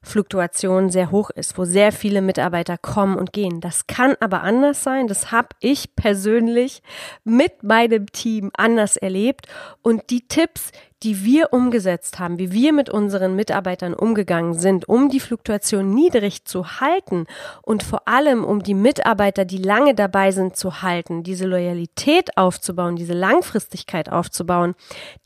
Fluktuation 0.02 0.90
sehr 0.90 1.10
hoch 1.10 1.30
ist, 1.30 1.58
wo 1.58 1.64
sehr 1.64 1.92
viele 1.92 2.22
Mitarbeiter 2.22 2.78
kommen 2.78 3.16
und 3.16 3.32
gehen. 3.32 3.60
Das 3.60 3.86
kann 3.86 4.16
aber 4.20 4.42
anders 4.42 4.82
sein. 4.82 5.08
Das 5.08 5.30
habe 5.30 5.48
ich 5.60 5.94
persönlich 5.94 6.82
mit 7.24 7.62
meinem 7.62 8.06
Team 8.10 8.50
anders 8.54 8.96
erlebt. 8.96 9.46
Und 9.82 10.10
die 10.10 10.26
Tipps, 10.26 10.72
die 11.02 11.24
wir 11.24 11.52
umgesetzt 11.52 12.18
haben, 12.18 12.38
wie 12.38 12.52
wir 12.52 12.72
mit 12.72 12.90
unseren 12.90 13.34
Mitarbeitern 13.34 13.94
umgegangen 13.94 14.54
sind, 14.54 14.88
um 14.88 15.08
die 15.08 15.20
Fluktuation 15.20 15.94
niedrig 15.94 16.44
zu 16.44 16.80
halten 16.80 17.26
und 17.62 17.82
vor 17.82 18.06
allem 18.06 18.44
um 18.44 18.62
die 18.62 18.74
Mitarbeiter, 18.74 19.44
die 19.44 19.58
lange 19.58 19.94
dabei 19.94 20.30
sind, 20.30 20.56
zu 20.56 20.82
halten, 20.82 21.22
diese 21.22 21.46
Loyalität 21.46 22.36
aufzubauen, 22.36 22.96
diese 22.96 23.14
Langfristigkeit 23.14 24.10
aufzubauen, 24.10 24.74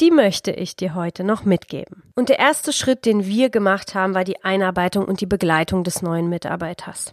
die 0.00 0.11
möchte 0.11 0.52
ich 0.52 0.76
dir 0.76 0.95
heute 0.95 1.25
noch 1.25 1.45
mitgeben. 1.45 2.02
Und 2.14 2.28
der 2.28 2.38
erste 2.38 2.73
Schritt, 2.73 3.04
den 3.04 3.26
wir 3.26 3.50
gemacht 3.50 3.95
haben, 3.95 4.14
war 4.14 4.25
die 4.25 4.45
Einarbeitung 4.45 5.04
und 5.04 5.21
die 5.21 5.26
Begleitung 5.26 5.83
des 5.83 6.00
neuen 6.02 6.28
Mitarbeiters. 6.28 7.12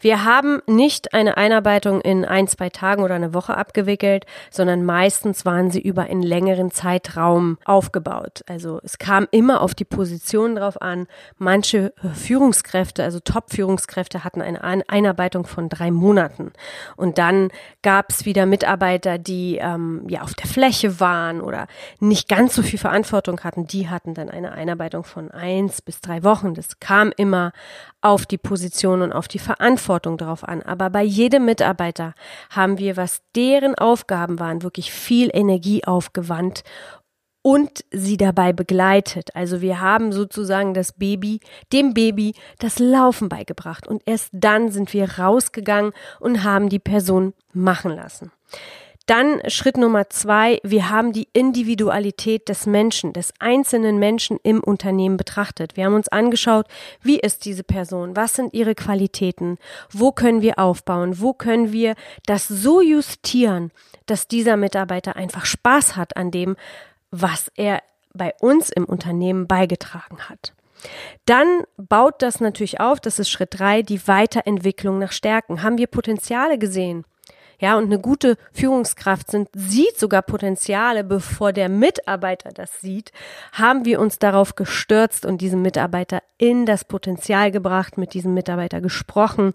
Wir 0.00 0.24
haben 0.24 0.62
nicht 0.66 1.12
eine 1.12 1.36
Einarbeitung 1.36 2.00
in 2.00 2.24
ein, 2.24 2.46
zwei 2.48 2.70
Tagen 2.70 3.02
oder 3.02 3.16
eine 3.16 3.34
Woche 3.34 3.56
abgewickelt, 3.56 4.24
sondern 4.50 4.84
meistens 4.84 5.44
waren 5.44 5.70
sie 5.70 5.80
über 5.80 6.04
einen 6.04 6.22
längeren 6.22 6.70
Zeitraum 6.70 7.58
auf 7.64 7.90
aufgebaut. 7.90 8.42
Also 8.46 8.78
es 8.84 8.98
kam 8.98 9.26
immer 9.30 9.62
auf 9.62 9.74
die 9.74 9.84
Position 9.84 10.54
drauf 10.54 10.80
an. 10.80 11.06
Manche 11.38 11.92
Führungskräfte, 12.14 13.02
also 13.02 13.20
Top-Führungskräfte 13.20 14.22
hatten 14.22 14.42
eine 14.42 14.62
Einarbeitung 14.88 15.46
von 15.46 15.68
drei 15.68 15.90
Monaten. 15.90 16.52
Und 16.96 17.18
dann 17.18 17.48
gab 17.82 18.10
es 18.10 18.26
wieder 18.26 18.46
Mitarbeiter, 18.46 19.18
die 19.18 19.56
ähm, 19.56 20.04
ja 20.08 20.20
auf 20.20 20.34
der 20.34 20.46
Fläche 20.46 21.00
waren 21.00 21.40
oder 21.40 21.66
nicht 21.98 22.28
ganz 22.28 22.54
so 22.54 22.62
viel 22.62 22.78
Verantwortung 22.78 23.40
hatten. 23.40 23.66
Die 23.66 23.88
hatten 23.88 24.14
dann 24.14 24.28
eine 24.28 24.52
Einarbeitung 24.52 25.02
von 25.02 25.30
eins 25.30 25.82
bis 25.82 26.00
drei 26.00 26.22
Wochen. 26.22 26.54
Das 26.54 26.80
kam 26.80 27.12
immer 27.16 27.52
auf 28.02 28.26
die 28.26 28.38
Position 28.38 29.02
und 29.02 29.12
auf 29.12 29.28
die 29.28 29.38
Verantwortung 29.38 30.16
drauf 30.16 30.46
an. 30.46 30.62
Aber 30.62 30.90
bei 30.90 31.02
jedem 31.02 31.44
Mitarbeiter 31.44 32.14
haben 32.50 32.78
wir, 32.78 32.96
was 32.96 33.22
deren 33.36 33.74
Aufgaben 33.74 34.38
waren, 34.38 34.62
wirklich 34.62 34.92
viel 34.92 35.30
Energie 35.32 35.84
aufgewandt 35.84 36.62
und 37.42 37.84
sie 37.90 38.16
dabei 38.16 38.52
begleitet. 38.52 39.34
Also 39.34 39.60
wir 39.60 39.80
haben 39.80 40.12
sozusagen 40.12 40.74
das 40.74 40.92
Baby, 40.92 41.40
dem 41.72 41.94
Baby 41.94 42.34
das 42.58 42.78
Laufen 42.78 43.28
beigebracht 43.28 43.86
und 43.86 44.02
erst 44.06 44.30
dann 44.32 44.70
sind 44.70 44.92
wir 44.92 45.18
rausgegangen 45.18 45.92
und 46.18 46.44
haben 46.44 46.68
die 46.68 46.78
Person 46.78 47.32
machen 47.52 47.92
lassen. 47.92 48.30
Dann 49.06 49.40
Schritt 49.48 49.76
Nummer 49.76 50.08
zwei, 50.08 50.60
wir 50.62 50.90
haben 50.90 51.12
die 51.12 51.28
Individualität 51.32 52.48
des 52.48 52.66
Menschen, 52.66 53.12
des 53.12 53.32
einzelnen 53.40 53.98
Menschen 53.98 54.38
im 54.42 54.60
Unternehmen 54.60 55.16
betrachtet. 55.16 55.76
Wir 55.76 55.86
haben 55.86 55.94
uns 55.94 56.08
angeschaut, 56.08 56.66
wie 57.02 57.18
ist 57.18 57.44
diese 57.44 57.64
Person, 57.64 58.14
was 58.14 58.34
sind 58.34 58.54
ihre 58.54 58.74
Qualitäten, 58.74 59.58
wo 59.90 60.12
können 60.12 60.42
wir 60.42 60.58
aufbauen, 60.58 61.20
wo 61.20 61.32
können 61.32 61.72
wir 61.72 61.94
das 62.26 62.46
so 62.46 62.80
justieren, 62.80 63.72
dass 64.06 64.28
dieser 64.28 64.56
Mitarbeiter 64.56 65.16
einfach 65.16 65.44
Spaß 65.44 65.96
hat 65.96 66.16
an 66.16 66.30
dem, 66.30 66.56
was 67.10 67.50
er 67.56 67.82
bei 68.14 68.34
uns 68.40 68.70
im 68.70 68.84
Unternehmen 68.84 69.46
beigetragen 69.46 70.28
hat. 70.28 70.52
Dann 71.26 71.64
baut 71.76 72.22
das 72.22 72.40
natürlich 72.40 72.80
auf, 72.80 73.00
das 73.00 73.18
ist 73.18 73.28
Schritt 73.28 73.58
drei, 73.58 73.82
die 73.82 74.06
Weiterentwicklung 74.08 74.98
nach 74.98 75.12
Stärken. 75.12 75.62
Haben 75.62 75.78
wir 75.78 75.86
Potenziale 75.86 76.58
gesehen? 76.58 77.04
Ja, 77.60 77.76
und 77.76 77.84
eine 77.84 77.98
gute 77.98 78.36
Führungskraft 78.52 79.30
sind, 79.30 79.48
sieht 79.54 79.98
sogar 79.98 80.22
Potenziale, 80.22 81.04
bevor 81.04 81.52
der 81.52 81.68
Mitarbeiter 81.68 82.50
das 82.50 82.80
sieht, 82.80 83.12
haben 83.52 83.84
wir 83.84 84.00
uns 84.00 84.18
darauf 84.18 84.54
gestürzt 84.54 85.26
und 85.26 85.42
diesen 85.42 85.60
Mitarbeiter 85.60 86.22
in 86.38 86.64
das 86.64 86.86
Potenzial 86.86 87.50
gebracht, 87.50 87.98
mit 87.98 88.14
diesem 88.14 88.32
Mitarbeiter 88.32 88.80
gesprochen, 88.80 89.52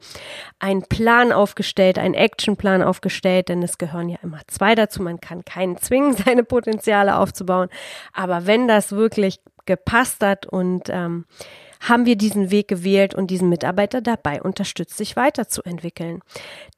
einen 0.59 0.83
Plan 0.83 1.31
aufgestellt, 1.31 1.97
einen 1.97 2.13
Actionplan 2.13 2.83
aufgestellt, 2.83 3.49
denn 3.49 3.63
es 3.63 3.79
gehören 3.79 4.09
ja 4.09 4.17
immer 4.21 4.41
zwei 4.47 4.75
dazu. 4.75 5.01
Man 5.01 5.19
kann 5.19 5.43
keinen 5.43 5.77
zwingen, 5.77 6.13
seine 6.25 6.43
Potenziale 6.43 7.17
aufzubauen. 7.17 7.69
Aber 8.13 8.45
wenn 8.45 8.67
das 8.67 8.91
wirklich 8.91 9.39
gepasst 9.65 10.23
hat 10.23 10.45
und 10.45 10.89
ähm, 10.89 11.25
haben 11.89 12.05
wir 12.05 12.15
diesen 12.15 12.51
Weg 12.51 12.67
gewählt 12.67 13.15
und 13.15 13.27
diesen 13.27 13.49
Mitarbeiter 13.49 14.01
dabei 14.01 14.41
unterstützt, 14.41 14.97
sich 14.97 15.15
weiterzuentwickeln. 15.15 16.21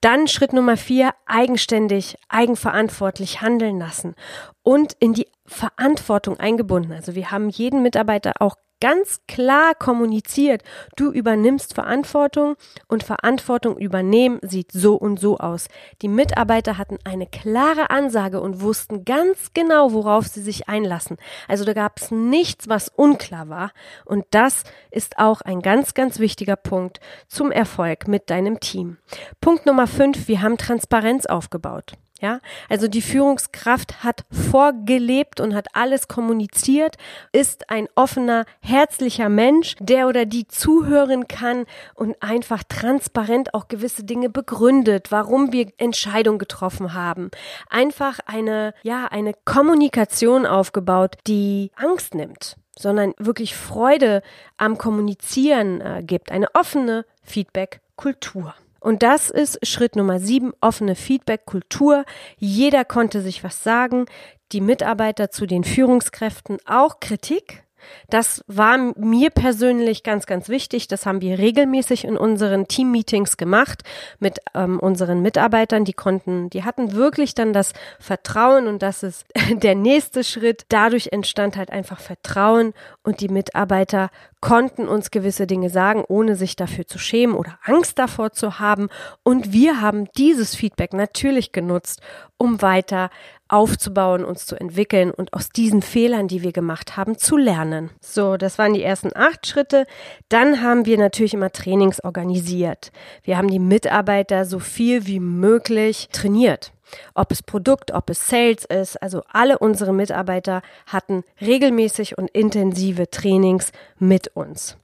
Dann 0.02 0.28
Schritt 0.28 0.54
Nummer 0.54 0.78
vier, 0.78 1.12
eigenständig, 1.26 2.16
eigenverantwortlich 2.30 3.42
handeln 3.42 3.80
lassen 3.80 4.16
und 4.64 4.94
in 5.00 5.14
die 5.14 5.28
Verantwortung 5.46 6.40
eingebunden. 6.40 6.92
Also 6.92 7.16
wir 7.16 7.32
haben 7.32 7.50
jeden 7.50 7.82
Mitarbeiter 7.84 8.34
auch 8.40 8.56
ganz 8.80 9.22
klar 9.28 9.74
kommuniziert, 9.76 10.64
du 10.96 11.12
übernimmst 11.12 11.74
Verantwortung 11.74 12.56
und 12.88 13.04
Verantwortung 13.04 13.78
übernehmen 13.78 14.40
sieht 14.42 14.72
so 14.72 14.96
und 14.96 15.20
so 15.20 15.38
aus. 15.38 15.68
Die 16.02 16.08
Mitarbeiter 16.08 16.78
hatten 16.78 16.98
eine 17.04 17.28
klare 17.28 17.90
Ansage 17.90 18.42
und 18.42 18.62
wussten 18.62 19.06
ganz 19.06 19.54
genau, 19.54 19.94
worauf 19.94 20.28
sie 20.28 20.42
sich 20.42 20.70
einlassen. 20.70 21.18
Also 21.48 21.66
da 21.66 21.74
gab 21.74 22.00
es 22.00 22.12
nichts, 22.12 22.70
was 22.70 22.90
unklar 22.90 23.50
war. 23.50 23.72
Und 24.06 24.26
das 24.32 24.64
ist 24.92 25.18
auch 25.18 25.42
ein 25.42 25.62
ganz, 25.62 25.94
ganz 25.94 26.20
wichtiger 26.20 26.56
Punkt 26.56 27.00
zum 27.28 27.52
Erfolg 27.52 28.08
mit 28.08 28.30
deinem 28.30 28.60
Team. 28.60 28.98
Punkt 29.42 29.66
Nummer 29.66 29.88
fünf, 29.88 30.28
wir 30.28 30.42
haben 30.42 30.58
Transparenz 30.58 31.26
aufgebaut. 31.26 31.94
Ja, 32.20 32.40
also 32.68 32.88
die 32.88 33.04
Führungskraft 33.04 34.04
hat 34.04 34.26
vorgelebt 34.32 35.40
und 35.40 35.54
hat 35.54 35.68
alles 35.74 36.08
kommuniziert, 36.08 36.96
ist 37.32 37.70
ein 37.70 37.88
offener, 37.94 38.46
herzlicher 38.60 39.30
Mensch, 39.30 39.76
der 39.80 40.08
oder 40.08 40.26
die 40.26 40.48
zuhören 40.48 41.28
kann 41.28 41.66
und 41.94 42.16
einfach 42.22 42.64
transparent 42.64 43.54
auch 43.54 43.68
gewisse 43.68 44.04
Dinge 44.04 44.30
begründet, 44.30 45.12
warum 45.12 45.52
wir 45.52 45.68
Entscheidungen 45.78 46.40
getroffen 46.40 46.94
haben. 46.94 47.30
Einfach 47.70 48.20
eine, 48.26 48.74
ja, 48.82 49.06
eine 49.06 49.34
Kommunikation 49.46 50.48
aufgebaut, 50.48 51.18
die 51.28 51.72
Angst 51.76 52.16
nimmt 52.16 52.58
sondern 52.80 53.14
wirklich 53.18 53.56
Freude 53.56 54.22
am 54.58 54.78
Kommunizieren 54.78 55.82
äh, 55.82 56.04
gibt, 56.06 56.32
eine 56.32 56.54
offene 56.54 57.06
Feedback-Kultur. 57.24 58.54
Und 58.80 59.04
das 59.04 59.30
ist 59.30 59.66
Schritt 59.66 59.96
Nummer 59.96 60.20
sieben, 60.20 60.54
offene 60.62 60.96
Feedback-Kultur. 60.96 62.06
Jeder 62.38 62.86
konnte 62.86 63.22
sich 63.22 63.44
was 63.44 63.64
sagen, 63.64 64.06
die 64.52 64.62
Mitarbeiter 64.62 65.30
zu 65.30 65.46
den 65.46 65.64
Führungskräften 65.64 66.58
auch 66.66 67.00
Kritik, 67.00 67.64
das 68.10 68.44
war 68.48 68.78
mir 68.78 69.30
persönlich 69.30 70.04
ganz, 70.04 70.26
ganz 70.26 70.50
wichtig. 70.50 70.88
Das 70.88 71.06
haben 71.06 71.22
wir 71.22 71.38
regelmäßig 71.38 72.06
in 72.06 72.18
unseren 72.18 72.68
Team-Meetings 72.68 73.38
gemacht 73.38 73.84
mit 74.20 74.40
ähm, 74.54 74.80
unseren 74.80 75.22
Mitarbeitern. 75.22 75.86
Die 75.86 75.94
konnten, 75.94 76.50
die 76.50 76.64
hatten 76.64 76.94
wirklich 76.94 77.36
dann 77.36 77.54
das 77.54 77.74
Vertrauen 78.00 78.68
und 78.68 78.82
das 78.82 79.04
ist 79.04 79.26
der 79.52 79.76
nächste 79.76 80.24
Schritt. 80.24 80.66
Dadurch 80.70 81.10
entstand 81.12 81.58
halt 81.58 81.72
einfach 81.72 82.00
Vertrauen 82.00 82.74
und 83.04 83.22
die 83.22 83.30
Mitarbeiter 83.30 84.10
konnten 84.40 84.88
uns 84.88 85.12
gewisse 85.12 85.48
Dinge 85.48 85.70
sagen, 85.70 86.04
ohne 86.08 86.36
sich 86.36 86.56
dafür 86.56 86.86
zu 86.86 87.00
schämen 87.00 87.36
oder 87.36 87.58
Angst 87.64 87.98
davor 87.98 88.32
zu 88.32 88.60
haben. 88.60 88.90
Und 89.24 89.52
wir 89.52 89.82
haben 89.82 90.08
dieses 90.16 90.56
Feedback 90.56 90.94
natürlich 90.94 91.52
genutzt, 91.52 92.02
um 92.38 92.62
weiter 92.62 93.10
aufzubauen, 93.50 94.26
uns 94.26 94.46
zu 94.46 94.60
entwickeln 94.60 95.12
und 95.12 95.34
aus 95.34 95.50
diesen 95.50 95.82
Fehlern, 95.82 96.28
die 96.28 96.44
wir 96.44 96.52
gemacht 96.52 96.98
haben, 96.98 97.18
zu 97.18 97.38
lernen. 97.38 97.90
So, 98.02 98.38
das 98.38 98.58
waren 98.58 98.74
die 98.74 98.84
ersten 98.84 99.12
acht 99.16 99.48
Schritte. 99.48 99.86
Dann 100.30 100.62
haben 100.62 100.86
wir 100.86 100.98
natürlich 100.98 101.34
immer 101.34 101.52
Trainings 101.52 102.04
organisiert. 102.04 102.92
Wir 103.24 103.38
haben 103.38 103.50
die 103.50 103.60
Mitarbeiter 103.60 104.46
so 104.46 104.60
viel 104.60 105.08
wie 105.08 105.20
möglich 105.20 106.10
trainiert. 106.12 106.72
Ob 107.14 107.32
es 107.32 107.44
Produkt, 107.44 107.92
ob 107.92 108.10
es 108.10 108.28
Sales 108.28 108.66
ist, 108.66 109.02
also 109.02 109.22
alle 109.32 109.60
unsere 109.60 109.94
Mitarbeiter 109.94 110.62
hatten 110.86 111.24
regelmäßig 111.42 112.18
und 112.18 112.30
intensive 112.30 113.10
Trainings 113.10 113.72
mit 114.00 114.30
uns. 114.36 114.78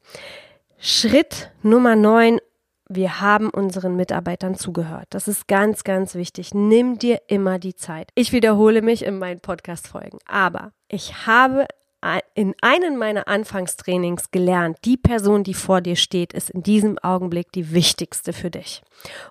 Schritt 0.77 1.51
Nummer 1.61 1.95
neun 1.95 2.39
wir 2.95 3.21
haben 3.21 3.49
unseren 3.49 3.95
Mitarbeitern 3.95 4.55
zugehört. 4.55 5.07
Das 5.11 5.27
ist 5.27 5.47
ganz, 5.47 5.83
ganz 5.83 6.15
wichtig. 6.15 6.53
Nimm 6.53 6.99
dir 6.99 7.21
immer 7.27 7.59
die 7.59 7.75
Zeit. 7.75 8.09
Ich 8.15 8.31
wiederhole 8.31 8.81
mich 8.81 9.03
in 9.05 9.19
meinen 9.19 9.39
Podcast-Folgen, 9.39 10.19
aber 10.25 10.71
ich 10.87 11.25
habe 11.25 11.67
in 12.35 12.53
einem 12.61 12.97
meiner 12.97 13.27
Anfangstrainings 13.27 14.31
gelernt, 14.31 14.77
die 14.83 14.97
Person, 14.97 15.43
die 15.43 15.53
vor 15.53 15.79
dir 15.79 15.95
steht, 15.95 16.33
ist 16.33 16.49
in 16.49 16.61
diesem 16.61 16.97
Augenblick 16.99 17.51
die 17.53 17.71
wichtigste 17.71 18.33
für 18.33 18.49
dich. 18.49 18.81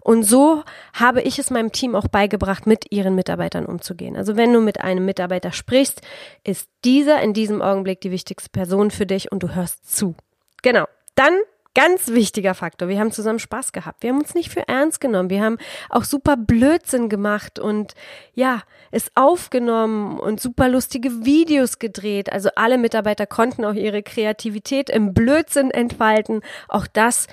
Und 0.00 0.23
so 0.23 0.62
habe 0.95 1.21
ich 1.21 1.38
es 1.38 1.50
meinem 1.50 1.73
Team 1.73 1.95
auch 1.95 2.09
beigebracht, 2.09 2.66
mit 2.66 2.90
ihren 2.90 3.14
Mitarbeitern 3.14 3.66
umzugehen. 3.66 4.16
Also 4.16 4.37
wenn 4.37 4.52
du 4.52 4.61
mit 4.61 4.81
einem 4.81 5.04
Mitarbeiter 5.04 5.52
sprichst, 5.52 6.00
ist 6.45 6.69
dieser 6.85 7.21
in 7.21 7.35
diesem 7.35 7.61
Augenblick 7.61 8.00
die 8.00 8.11
wichtigste 8.11 8.49
Person 8.49 8.90
für 8.90 9.07
dich 9.07 9.31
und 9.31 9.42
du 9.42 9.54
hörst 9.54 9.95
zu. 9.95 10.14
Genau. 10.62 10.87
Dann 11.14 11.35
Ganz 11.75 12.09
wichtiger 12.09 12.52
Faktor. 12.55 12.88
Wir 12.88 13.00
haben 13.00 13.12
zusammen 13.12 13.38
Spaß 13.38 13.73
gehabt. 13.73 14.02
Wir 14.02 14.11
haben 14.11 14.19
uns 14.19 14.35
nicht 14.35 14.50
für 14.52 14.69
ernst 14.69 15.00
genommen. 15.00 15.31
Wir 15.31 15.42
haben 15.42 15.57
auch 15.88 16.05
super 16.05 16.37
Blödsinn 16.37 17.09
gemacht 17.09 17.59
und 17.59 17.94
ja, 18.35 18.61
es 18.90 19.11
aufgenommen 19.14 20.20
und 20.20 20.38
super 20.38 20.68
lustige 20.68 21.25
Videos 21.25 21.79
gedreht. 21.79 22.31
Also 22.31 22.51
alle 22.57 22.77
Mitarbeiter 22.77 23.27
konnten 23.27 23.64
auch 23.64 23.73
ihre 23.73 24.03
Kreativität 24.03 24.90
im 24.90 25.14
Blödsinn 25.14 25.70
entfalten. 25.70 26.42
Auch 26.68 26.87
das 26.87 27.27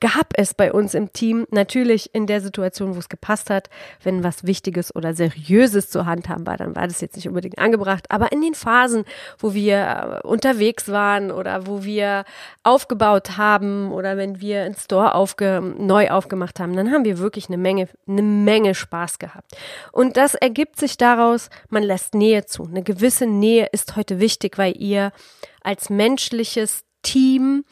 gab 0.00 0.32
es 0.34 0.54
bei 0.54 0.72
uns 0.72 0.94
im 0.94 1.12
Team. 1.12 1.46
Natürlich 1.50 2.14
in 2.14 2.26
der 2.26 2.40
Situation, 2.40 2.94
wo 2.94 2.98
es 2.98 3.08
gepasst 3.08 3.50
hat. 3.50 3.68
Wenn 4.02 4.24
was 4.24 4.44
Wichtiges 4.44 4.94
oder 4.94 5.14
Seriöses 5.14 5.90
zur 5.90 6.06
Hand 6.06 6.28
haben 6.28 6.46
war, 6.46 6.56
dann 6.56 6.76
war 6.76 6.86
das 6.86 7.00
jetzt 7.00 7.16
nicht 7.16 7.28
unbedingt 7.28 7.58
angebracht. 7.58 8.10
Aber 8.10 8.32
in 8.32 8.40
den 8.40 8.54
Phasen, 8.54 9.04
wo 9.38 9.54
wir 9.54 10.20
äh, 10.22 10.26
unterwegs 10.26 10.88
waren 10.88 11.30
oder 11.30 11.66
wo 11.66 11.84
wir 11.84 12.24
aufgebaut 12.62 13.36
haben, 13.36 13.92
oder 13.92 14.16
wenn 14.16 14.40
wir 14.40 14.62
einen 14.62 14.74
Store 14.74 15.14
aufge 15.14 15.60
neu 15.78 16.10
aufgemacht 16.10 16.60
haben, 16.60 16.76
dann 16.76 16.90
haben 16.90 17.04
wir 17.04 17.18
wirklich 17.18 17.48
eine 17.48 17.58
Menge, 17.58 17.88
eine 18.06 18.22
Menge 18.22 18.74
Spaß 18.74 19.18
gehabt. 19.18 19.56
Und 19.92 20.16
das 20.16 20.34
ergibt 20.34 20.78
sich 20.78 20.96
daraus, 20.96 21.50
man 21.68 21.82
lässt 21.82 22.14
Nähe 22.14 22.46
zu. 22.46 22.64
Eine 22.64 22.82
gewisse 22.82 23.26
Nähe 23.26 23.68
ist 23.72 23.96
heute 23.96 24.20
wichtig, 24.20 24.58
weil 24.58 24.74
ihr 24.80 25.12
als 25.62 25.90
menschliches 25.90 26.84
Team 27.04 27.64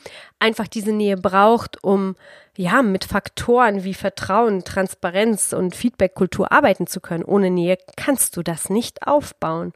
einfach 0.43 0.69
diese 0.69 0.93
Nähe 0.93 1.17
braucht, 1.17 1.83
um 1.83 2.17
ja, 2.55 2.83
mit 2.83 3.05
Faktoren 3.07 3.83
wie 3.83 3.95
Vertrauen, 3.95 4.63
Transparenz 4.63 5.55
und 5.55 5.75
Feedbackkultur 5.75 6.53
arbeiten 6.53 6.87
zu 6.87 7.01
können. 7.01 7.25
Ohne 7.25 7.51
Nähe 7.51 7.79
kannst 7.97 8.37
du 8.37 8.43
das 8.43 8.69
nicht 8.69 9.07
aufbauen. 9.07 9.73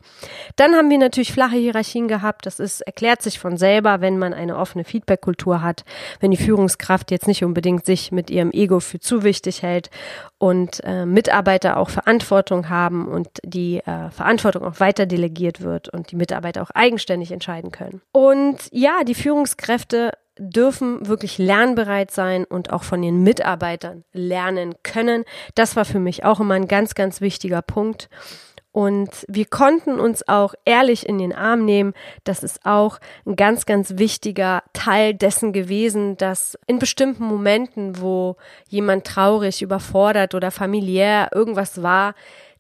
Dann 0.57 0.75
haben 0.75 0.91
wir 0.91 0.99
natürlich 0.99 1.33
flache 1.33 1.57
Hierarchien 1.57 2.07
gehabt. 2.07 2.45
Das 2.45 2.61
ist, 2.61 2.83
erklärt 2.83 3.23
sich 3.23 3.39
von 3.39 3.57
selber, 3.57 4.03
wenn 4.03 4.19
man 4.19 4.35
eine 4.35 4.59
offene 4.59 4.85
Feedbackkultur 4.85 5.63
hat, 5.63 5.85
wenn 6.21 6.31
die 6.31 6.37
Führungskraft 6.37 7.11
jetzt 7.11 7.27
nicht 7.27 7.45
unbedingt 7.45 7.87
sich 7.87 8.13
mit 8.13 8.29
ihrem 8.29 8.51
Ego 8.51 8.81
für 8.81 9.01
zu 9.01 9.23
wichtig 9.23 9.63
hält 9.63 9.89
und 10.37 10.83
äh, 10.85 11.07
Mitarbeiter 11.07 11.79
auch 11.79 11.89
Verantwortung 11.89 12.69
haben 12.69 13.09
und 13.09 13.29
die 13.43 13.79
äh, 13.79 14.11
Verantwortung 14.11 14.65
auch 14.65 14.81
weiter 14.81 15.07
delegiert 15.07 15.63
wird 15.63 15.89
und 15.89 16.11
die 16.11 16.17
Mitarbeiter 16.17 16.61
auch 16.61 16.71
eigenständig 16.75 17.33
entscheiden 17.33 17.73
können. 17.73 18.03
Und 18.13 18.69
ja, 18.71 19.03
die 19.03 19.15
Führungskräfte 19.15 20.13
dürfen 20.39 21.07
wirklich 21.07 21.39
lernbereit 21.39 22.11
sein 22.11 22.45
und 22.45 22.73
auch 22.73 22.83
von 22.83 23.03
den 23.03 23.23
Mitarbeitern 23.23 24.05
lernen 24.13 24.75
können. 24.83 25.25
Das 25.55 25.77
war 25.77 25.85
für 25.85 25.99
mich 25.99 26.25
auch 26.25 26.41
immer 26.41 26.55
ein 26.55 26.69
ganz, 26.69 26.95
ganz 26.95 27.21
wichtiger 27.21 27.63
Punkt. 27.63 28.09
Und 28.77 29.25
wir 29.27 29.47
konnten 29.47 29.99
uns 29.99 30.29
auch 30.29 30.55
ehrlich 30.67 31.09
in 31.09 31.17
den 31.17 31.35
Arm 31.35 31.65
nehmen. 31.65 31.95
Das 32.25 32.43
ist 32.43 32.67
auch 32.67 32.99
ein 33.25 33.35
ganz, 33.35 33.65
ganz 33.65 33.97
wichtiger 33.97 34.63
Teil 34.75 35.15
dessen 35.15 35.55
gewesen, 35.55 36.19
dass 36.19 36.59
in 36.67 36.79
bestimmten 36.79 37.25
Momenten, 37.25 38.03
wo 38.03 38.37
jemand 38.69 39.07
traurig, 39.07 39.63
überfordert 39.63 40.35
oder 40.35 40.51
familiär 40.51 41.31
irgendwas 41.33 41.83
war, 41.83 42.15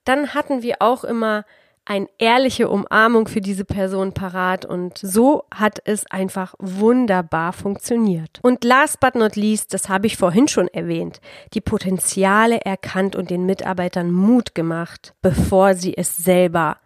dann 0.04 0.32
hatten 0.32 0.62
wir 0.62 0.76
auch 0.78 1.04
immer 1.04 1.44
eine 1.86 2.08
ehrliche 2.18 2.68
Umarmung 2.68 3.28
für 3.28 3.40
diese 3.40 3.64
Person 3.64 4.12
parat 4.12 4.66
und 4.66 4.98
so 4.98 5.44
hat 5.54 5.78
es 5.84 6.04
einfach 6.10 6.54
wunderbar 6.58 7.52
funktioniert. 7.52 8.40
Und 8.42 8.64
last 8.64 9.00
but 9.00 9.14
not 9.14 9.36
least, 9.36 9.72
das 9.72 9.88
habe 9.88 10.08
ich 10.08 10.16
vorhin 10.16 10.48
schon 10.48 10.68
erwähnt, 10.68 11.20
die 11.54 11.60
Potenziale 11.60 12.60
erkannt 12.60 13.16
und 13.16 13.30
den 13.30 13.46
Mitarbeitern 13.46 14.10
Mut 14.10 14.54
gemacht, 14.54 15.14
bevor 15.22 15.74
sie 15.74 15.96
es 15.96 16.16
selber 16.16 16.78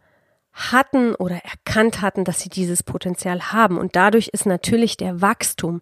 hatten 0.52 1.14
oder 1.14 1.36
erkannt 1.36 2.02
hatten, 2.02 2.24
dass 2.24 2.40
sie 2.40 2.48
dieses 2.48 2.82
Potenzial 2.82 3.52
haben. 3.52 3.78
Und 3.78 3.96
dadurch 3.96 4.28
ist 4.28 4.46
natürlich 4.46 4.96
der 4.96 5.22
Wachstum 5.22 5.80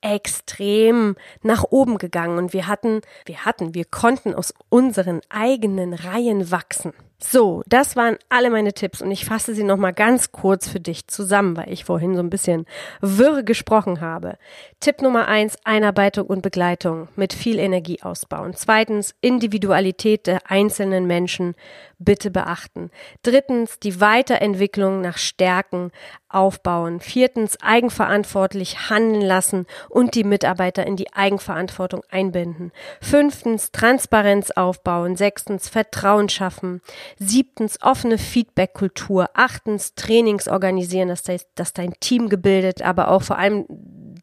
extrem 0.00 1.16
nach 1.42 1.64
oben 1.70 1.98
gegangen. 1.98 2.38
Und 2.38 2.52
wir 2.52 2.66
hatten, 2.66 3.02
wir 3.26 3.44
hatten, 3.44 3.74
wir 3.74 3.84
konnten 3.84 4.34
aus 4.34 4.52
unseren 4.68 5.20
eigenen 5.28 5.94
Reihen 5.94 6.50
wachsen. 6.50 6.92
So, 7.18 7.62
das 7.66 7.96
waren 7.96 8.18
alle 8.28 8.50
meine 8.50 8.74
Tipps 8.74 9.00
und 9.00 9.10
ich 9.10 9.24
fasse 9.24 9.54
sie 9.54 9.64
nochmal 9.64 9.94
ganz 9.94 10.32
kurz 10.32 10.68
für 10.68 10.80
dich 10.80 11.06
zusammen, 11.06 11.56
weil 11.56 11.72
ich 11.72 11.86
vorhin 11.86 12.14
so 12.14 12.20
ein 12.20 12.28
bisschen 12.28 12.66
wirr 13.00 13.42
gesprochen 13.42 14.02
habe. 14.02 14.36
Tipp 14.80 15.00
Nummer 15.00 15.26
eins, 15.26 15.56
Einarbeitung 15.64 16.26
und 16.26 16.42
Begleitung 16.42 17.08
mit 17.16 17.32
viel 17.32 17.58
Energie 17.58 18.02
ausbauen. 18.02 18.52
Zweitens, 18.54 19.14
Individualität 19.22 20.26
der 20.26 20.50
einzelnen 20.50 21.06
Menschen 21.06 21.54
bitte 21.98 22.30
beachten. 22.30 22.90
Drittens, 23.22 23.78
die 23.78 23.98
Weiterentwicklung 24.02 25.00
nach 25.00 25.16
Stärken 25.16 25.92
aufbauen. 26.28 27.00
Viertens, 27.00 27.58
eigenverantwortlich 27.60 28.90
handeln 28.90 29.22
lassen 29.22 29.66
und 29.88 30.14
die 30.14 30.24
Mitarbeiter 30.24 30.86
in 30.86 30.96
die 30.96 31.12
Eigenverantwortung 31.12 32.02
einbinden. 32.10 32.72
Fünftens, 33.00 33.70
Transparenz 33.72 34.50
aufbauen. 34.50 35.16
Sechstens, 35.16 35.68
Vertrauen 35.68 36.28
schaffen. 36.28 36.82
Siebtens, 37.18 37.80
offene 37.82 38.18
Feedback-Kultur. 38.18 39.30
Achtens, 39.34 39.94
Trainings 39.94 40.48
organisieren, 40.48 41.08
dass, 41.08 41.22
das, 41.22 41.46
dass 41.54 41.72
dein 41.72 41.94
Team 42.00 42.28
gebildet, 42.28 42.82
aber 42.82 43.08
auch 43.10 43.22
vor 43.22 43.38
allem 43.38 43.66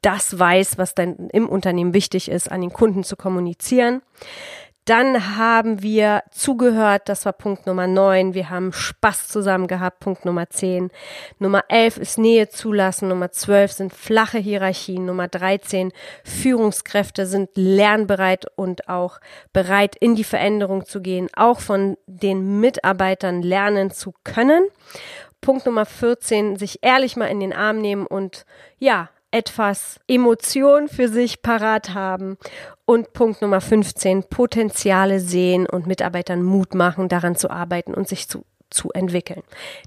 das 0.01 0.37
weiß, 0.37 0.77
was 0.77 0.95
dann 0.95 1.29
im 1.29 1.47
Unternehmen 1.47 1.93
wichtig 1.93 2.29
ist, 2.29 2.51
an 2.51 2.61
den 2.61 2.73
Kunden 2.73 3.03
zu 3.03 3.15
kommunizieren. 3.15 4.01
Dann 4.85 5.37
haben 5.37 5.81
wir 5.81 6.23
zugehört, 6.29 7.03
das 7.07 7.25
war 7.25 7.31
Punkt 7.31 7.65
Nummer 7.67 7.87
9. 7.87 8.33
Wir 8.33 8.49
haben 8.49 8.73
Spaß 8.73 9.29
zusammen 9.29 9.67
gehabt, 9.67 10.01
Punkt 10.01 10.25
Nummer 10.25 10.49
10. 10.49 10.91
Nummer 11.39 11.63
11 11.69 11.97
ist 11.97 12.17
Nähe 12.17 12.49
zulassen. 12.49 13.07
Nummer 13.07 13.31
12 13.31 13.71
sind 13.71 13.93
flache 13.93 14.39
Hierarchien. 14.39 15.05
Nummer 15.05 15.29
13 15.29 15.93
Führungskräfte 16.25 17.25
sind 17.25 17.51
lernbereit 17.55 18.45
und 18.55 18.89
auch 18.89 19.19
bereit, 19.53 19.95
in 19.95 20.15
die 20.15 20.25
Veränderung 20.25 20.85
zu 20.85 21.01
gehen, 21.01 21.29
auch 21.33 21.61
von 21.61 21.97
den 22.05 22.59
Mitarbeitern 22.59 23.41
lernen 23.41 23.89
zu 23.89 24.13
können. 24.25 24.67
Punkt 25.39 25.65
Nummer 25.65 25.85
14, 25.85 26.57
sich 26.57 26.79
ehrlich 26.81 27.15
mal 27.15 27.27
in 27.27 27.39
den 27.39 27.53
Arm 27.53 27.79
nehmen 27.79 28.05
und 28.05 28.45
ja, 28.79 29.09
etwas 29.33 29.99
Emotion 30.07 30.87
für 30.87 31.09
sich 31.09 31.41
parat 31.41 31.93
haben. 31.93 32.37
Und 32.85 33.13
Punkt 33.13 33.41
Nummer 33.41 33.61
15, 33.61 34.25
Potenziale 34.25 35.19
sehen 35.19 35.65
und 35.67 35.87
Mitarbeitern 35.87 36.43
Mut 36.43 36.75
machen, 36.75 37.09
daran 37.09 37.35
zu 37.35 37.49
arbeiten 37.49 37.93
und 37.93 38.07
sich 38.07 38.27
zu 38.27 38.45
zu 38.73 38.91
entwickeln. 38.91 39.43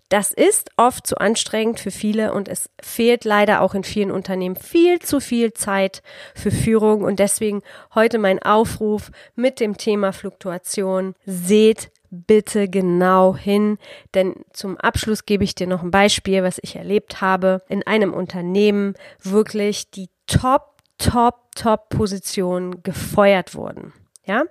Das 0.08 0.32
ist 0.32 0.70
oft 0.76 1.06
zu 1.06 1.18
anstrengend 1.18 1.80
für 1.80 1.90
viele 1.90 2.32
und 2.32 2.48
es 2.48 2.70
fehlt 2.80 3.24
leider 3.24 3.60
auch 3.60 3.74
in 3.74 3.84
vielen 3.84 4.10
Unternehmen 4.12 4.56
viel 4.56 5.00
zu 5.00 5.20
viel 5.20 5.52
Zeit 5.52 6.02
für 6.34 6.50
Führung 6.50 7.02
und 7.02 7.18
deswegen 7.18 7.62
heute 7.94 8.18
mein 8.18 8.40
Aufruf 8.40 9.10
mit 9.34 9.60
dem 9.60 9.76
Thema 9.76 10.12
Fluktuation. 10.12 11.14
Seht 11.26 11.90
bitte 12.16 12.68
genau 12.68 13.36
hin, 13.36 13.78
denn 14.14 14.34
zum 14.52 14.76
Abschluss 14.76 15.26
gebe 15.26 15.44
ich 15.44 15.54
dir 15.54 15.66
noch 15.66 15.82
ein 15.82 15.90
Beispiel, 15.90 16.42
was 16.42 16.58
ich 16.62 16.76
erlebt 16.76 17.20
habe 17.20 17.62
in 17.68 17.86
einem 17.86 18.12
Unternehmen, 18.14 18.94
wirklich 19.22 19.90
die 19.90 20.08
Top, 20.26 20.76
Top, 20.98 21.54
Top 21.54 21.88
Positionen 21.90 22.82
gefeuert 22.82 23.54
wurden. 23.54 23.92
Ja? 24.24 24.44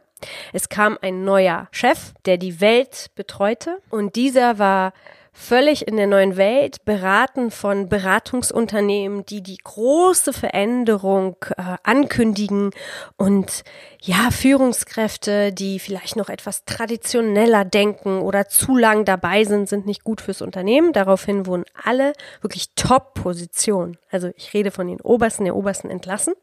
Es 0.54 0.70
kam 0.70 0.98
ein 1.02 1.24
neuer 1.24 1.68
Chef, 1.72 2.14
der 2.26 2.38
die 2.38 2.62
Welt 2.62 3.12
betreute 3.16 3.80
und 3.90 4.16
dieser 4.16 4.60
war 4.60 4.94
völlig 5.36 5.88
in 5.88 5.98
der 5.98 6.08
neuen 6.08 6.38
Welt, 6.38 6.86
beraten 6.86 7.52
von 7.52 7.90
Beratungsunternehmen, 7.90 9.26
die 9.26 9.44
die 9.44 9.58
große 9.58 10.32
Veränderung 10.32 11.36
äh, 11.58 11.76
ankündigen 11.84 12.72
und 13.18 13.64
ja, 14.02 14.32
Führungskräfte, 14.32 15.52
die 15.52 15.80
vielleicht 15.80 16.16
noch 16.16 16.30
etwas 16.30 16.64
traditioneller 16.64 17.66
denken 17.66 18.22
oder 18.22 18.48
zu 18.48 18.78
lang 18.78 19.04
dabei 19.04 19.44
sind, 19.44 19.68
sind 19.68 19.86
nicht 19.86 20.04
gut 20.04 20.22
fürs 20.22 20.42
Unternehmen. 20.42 20.94
Daraufhin 20.94 21.46
wurden 21.46 21.66
alle 21.84 22.14
wirklich 22.42 22.74
Top-Positionen, 22.76 23.98
also 24.10 24.30
ich 24.38 24.54
rede 24.54 24.72
von 24.72 24.88
den 24.88 25.02
Obersten, 25.02 25.44
der 25.44 25.56
Obersten 25.56 25.90
entlassen. 25.90 26.34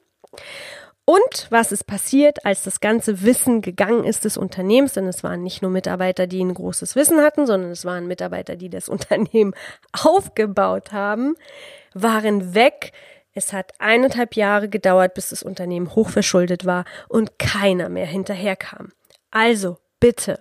Und 1.05 1.49
was 1.51 1.73
ist 1.73 1.85
passiert, 1.85 2.47
als 2.47 2.63
das 2.63 2.81
ganze 2.81 3.23
Wissen 3.23 3.61
gegangen 3.61 4.05
ist 4.05 4.25
des 4.25 4.37
Unternehmens? 4.37 4.93
Denn 4.93 5.09
es 5.09 5.25
waren 5.25 5.43
nicht 5.43 5.61
nur 5.61 5.71
Mitarbeiter, 5.71 6.29
die 6.29 6.43
ein 6.43 6.55
großes 6.55 6.95
Wissen 6.95 7.21
hatten, 7.21 7.47
sondern 7.47 7.71
es 7.71 7.85
waren 7.85 8.07
Mitarbeiter, 8.07 8.57
die 8.57 8.71
das 8.71 8.89
Unternehmen 8.89 9.55
aufgebaut 9.93 10.93
haben, 10.93 11.35
waren 11.93 12.55
weg. 12.55 12.93
Es 13.35 13.53
hat 13.53 13.73
eineinhalb 13.79 14.37
Jahre 14.37 14.69
gedauert, 14.69 15.15
bis 15.15 15.31
das 15.31 15.43
Unternehmen 15.43 15.95
hochverschuldet 15.95 16.67
war 16.67 16.85
und 17.09 17.39
keiner 17.39 17.89
mehr 17.89 18.07
hinterherkam. 18.07 18.93
Also 19.31 19.79
bitte, 19.99 20.39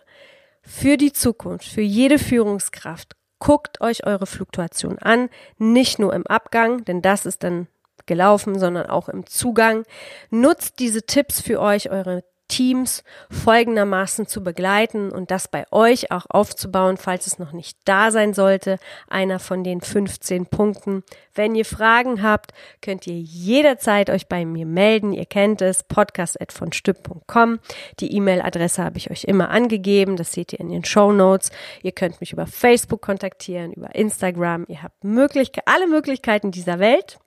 für 0.62 0.98
die 0.98 1.14
Zukunft, 1.14 1.66
für 1.66 1.82
jede 1.82 2.20
Führungskraft, 2.20 3.16
guckt 3.40 3.82
euch 3.82 4.06
eure 4.06 4.28
Fluktuation 4.28 5.00
an, 5.00 5.30
nicht 5.58 5.98
nur 5.98 6.14
im 6.14 6.28
Abgang, 6.28 6.86
denn 6.86 7.02
das 7.02 7.26
ist 7.26 7.44
dann 7.44 7.68
gelaufen, 8.12 8.60
sondern 8.60 8.88
auch 8.88 9.08
im 9.08 9.26
Zugang. 9.26 9.86
Nutzt 10.32 10.80
diese 10.80 11.06
Tipps 11.06 11.40
für 11.40 11.62
euch, 11.62 11.90
eure 11.90 12.24
Teams 12.52 13.06
folgendermaßen 13.30 14.28
zu 14.28 14.44
begleiten 14.44 15.10
und 15.10 15.32
das 15.32 15.48
bei 15.48 15.66
euch 15.72 16.12
auch 16.12 16.26
aufzubauen, 16.30 16.98
falls 16.98 17.26
es 17.26 17.40
noch 17.40 17.54
nicht 17.54 17.78
da 17.86 18.12
sein 18.12 18.34
sollte. 18.34 18.78
Einer 19.08 19.40
von 19.40 19.64
den 19.64 19.80
15 19.80 20.48
Punkten. 20.48 21.04
Wenn 21.34 21.56
ihr 21.56 21.64
Fragen 21.64 22.22
habt, 22.22 22.52
könnt 22.82 23.08
ihr 23.08 23.18
jederzeit 23.18 24.10
euch 24.10 24.28
bei 24.28 24.44
mir 24.44 24.66
melden. 24.66 25.14
Ihr 25.14 25.26
kennt 25.26 25.62
es, 25.62 25.84
podcast.vonstück.com. 25.84 27.60
Die 28.02 28.14
E-Mail-Adresse 28.18 28.84
habe 28.84 28.98
ich 28.98 29.10
euch 29.10 29.24
immer 29.24 29.50
angegeben. 29.50 30.18
Das 30.18 30.34
seht 30.34 30.52
ihr 30.52 30.60
in 30.60 30.70
den 30.70 30.84
Show 30.84 31.14
Notes. 31.14 31.52
Ihr 31.84 31.94
könnt 31.94 32.20
mich 32.20 32.34
über 32.34 32.48
Facebook 32.48 33.02
kontaktieren, 33.02 33.72
über 33.72 33.96
Instagram. 33.96 34.66
Ihr 34.68 34.84
habt 34.84 35.06
Möglichkeit, 35.06 35.64
alle 35.68 35.88
Möglichkeiten 35.88 36.52
dieser 36.52 36.80
Welt. 36.80 37.21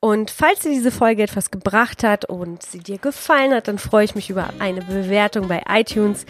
Und 0.00 0.30
falls 0.30 0.60
dir 0.60 0.70
diese 0.70 0.92
Folge 0.92 1.24
etwas 1.24 1.50
gebracht 1.50 2.04
hat 2.04 2.24
und 2.24 2.62
sie 2.62 2.78
dir 2.78 2.98
gefallen 2.98 3.52
hat, 3.52 3.66
dann 3.66 3.78
freue 3.78 4.04
ich 4.04 4.14
mich 4.14 4.30
über 4.30 4.50
eine 4.60 4.80
Bewertung 4.80 5.48
bei 5.48 5.62
iTunes. 5.68 6.24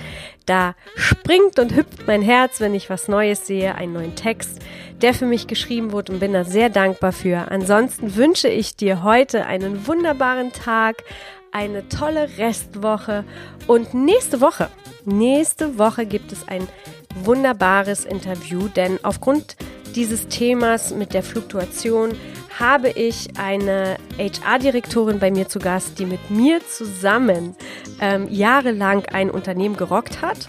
Da 0.46 0.74
springt 0.96 1.58
und 1.58 1.76
hüpft 1.76 2.06
mein 2.06 2.22
Herz, 2.22 2.60
wenn 2.60 2.74
ich 2.74 2.88
was 2.88 3.08
Neues 3.08 3.46
sehe, 3.46 3.74
einen 3.74 3.92
neuen 3.92 4.16
Text, 4.16 4.60
der 5.02 5.12
für 5.12 5.26
mich 5.26 5.48
geschrieben 5.48 5.92
wurde 5.92 6.12
und 6.12 6.20
bin 6.20 6.32
da 6.32 6.44
sehr 6.44 6.70
dankbar 6.70 7.12
für. 7.12 7.50
Ansonsten 7.50 8.16
wünsche 8.16 8.48
ich 8.48 8.74
dir 8.74 9.02
heute 9.02 9.44
einen 9.44 9.86
wunderbaren 9.86 10.50
Tag, 10.52 11.04
eine 11.52 11.88
tolle 11.90 12.38
Restwoche 12.38 13.24
und 13.66 13.92
nächste 13.92 14.40
Woche, 14.40 14.70
nächste 15.04 15.78
Woche 15.78 16.06
gibt 16.06 16.32
es 16.32 16.48
ein 16.48 16.66
wunderbares 17.14 18.04
Interview, 18.04 18.68
denn 18.68 18.98
aufgrund 19.02 19.56
dieses 19.94 20.28
Themas 20.28 20.94
mit 20.94 21.14
der 21.14 21.22
Fluktuation 21.22 22.12
habe 22.58 22.90
ich 22.90 23.28
eine 23.38 23.98
HR-Direktorin 24.18 25.18
bei 25.18 25.30
mir 25.30 25.48
zu 25.48 25.58
Gast, 25.60 25.98
die 25.98 26.06
mit 26.06 26.30
mir 26.30 26.60
zusammen 26.66 27.54
ähm, 28.00 28.26
jahrelang 28.30 29.04
ein 29.06 29.30
Unternehmen 29.30 29.76
gerockt 29.76 30.22
hat, 30.22 30.48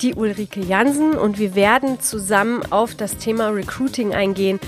die 0.00 0.14
Ulrike 0.14 0.60
Jansen. 0.60 1.18
Und 1.18 1.38
wir 1.38 1.54
werden 1.54 2.00
zusammen 2.00 2.62
auf 2.70 2.94
das 2.94 3.18
Thema 3.18 3.48
Recruiting 3.48 4.14
eingehen. 4.14 4.58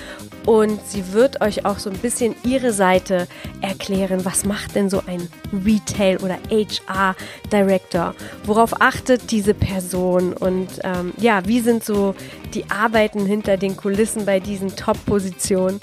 Und 0.45 0.85
sie 0.87 1.13
wird 1.13 1.41
euch 1.41 1.65
auch 1.65 1.79
so 1.79 1.89
ein 1.89 1.97
bisschen 1.99 2.35
ihre 2.45 2.73
Seite 2.73 3.27
erklären. 3.61 4.25
Was 4.25 4.45
macht 4.45 4.75
denn 4.75 4.91
so 4.91 5.03
ein 5.07 5.29
Retail- 5.65 6.19
oder 6.23 6.39
HR-Director? 6.51 8.15
Worauf 8.45 8.81
achtet 8.81 9.31
diese 9.31 9.55
Person? 9.55 10.33
Und 10.33 10.69
ähm, 10.83 11.13
ja, 11.17 11.47
wie 11.47 11.61
sind 11.61 11.85
so 11.85 12.15
die 12.55 12.69
Arbeiten 12.71 13.25
hinter 13.25 13.57
den 13.57 13.77
Kulissen 13.77 14.27
bei 14.27 14.41
diesen 14.41 14.75
Top-Positionen? 14.77 15.81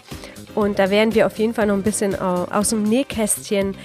Und 0.56 0.80
da 0.80 0.90
werden 0.90 1.14
wir 1.14 1.28
auf 1.28 1.38
jeden 1.38 1.54
Fall 1.54 1.68
noch 1.68 1.76
ein 1.76 1.84
bisschen 1.84 2.16
aus 2.16 2.70
dem 2.70 2.84
Nähkästchen 2.84 3.76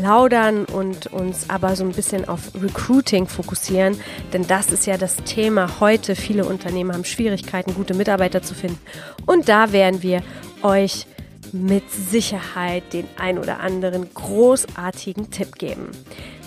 plaudern 0.00 0.64
und 0.64 1.08
uns 1.08 1.50
aber 1.50 1.76
so 1.76 1.84
ein 1.84 1.92
bisschen 1.92 2.28
auf 2.28 2.40
Recruiting 2.60 3.26
fokussieren. 3.26 4.00
Denn 4.32 4.46
das 4.46 4.70
ist 4.70 4.86
ja 4.86 4.96
das 4.96 5.16
Thema 5.16 5.80
heute. 5.80 6.14
Viele 6.14 6.44
Unternehmen 6.44 6.92
haben 6.92 7.04
Schwierigkeiten, 7.04 7.74
gute 7.74 7.94
Mitarbeiter 7.94 8.42
zu 8.42 8.54
finden. 8.54 8.78
Und 9.26 9.48
da 9.48 9.72
werden 9.72 10.02
wir 10.02 10.22
euch 10.62 11.06
mit 11.52 11.90
Sicherheit 11.90 12.92
den 12.92 13.06
ein 13.18 13.38
oder 13.38 13.60
anderen 13.60 14.12
großartigen 14.12 15.30
Tipp 15.30 15.56
geben. 15.56 15.90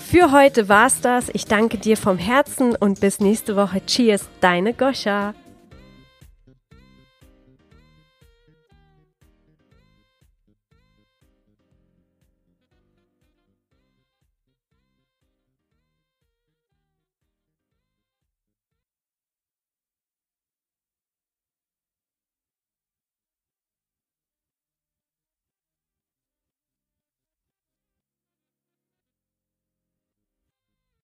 Für 0.10 0.32
heute 0.32 0.69
war's 0.69 1.02
das. 1.02 1.30
Ich 1.34 1.45
danke 1.45 1.78
dir 1.78 1.95
vom 1.95 2.17
Herzen 2.17 2.76
und 2.76 3.00
bis 3.00 3.19
nächste 3.19 3.56
Woche. 3.56 3.86
Cheers, 3.86 4.28
deine 4.41 4.74
Goscha. 4.74 5.34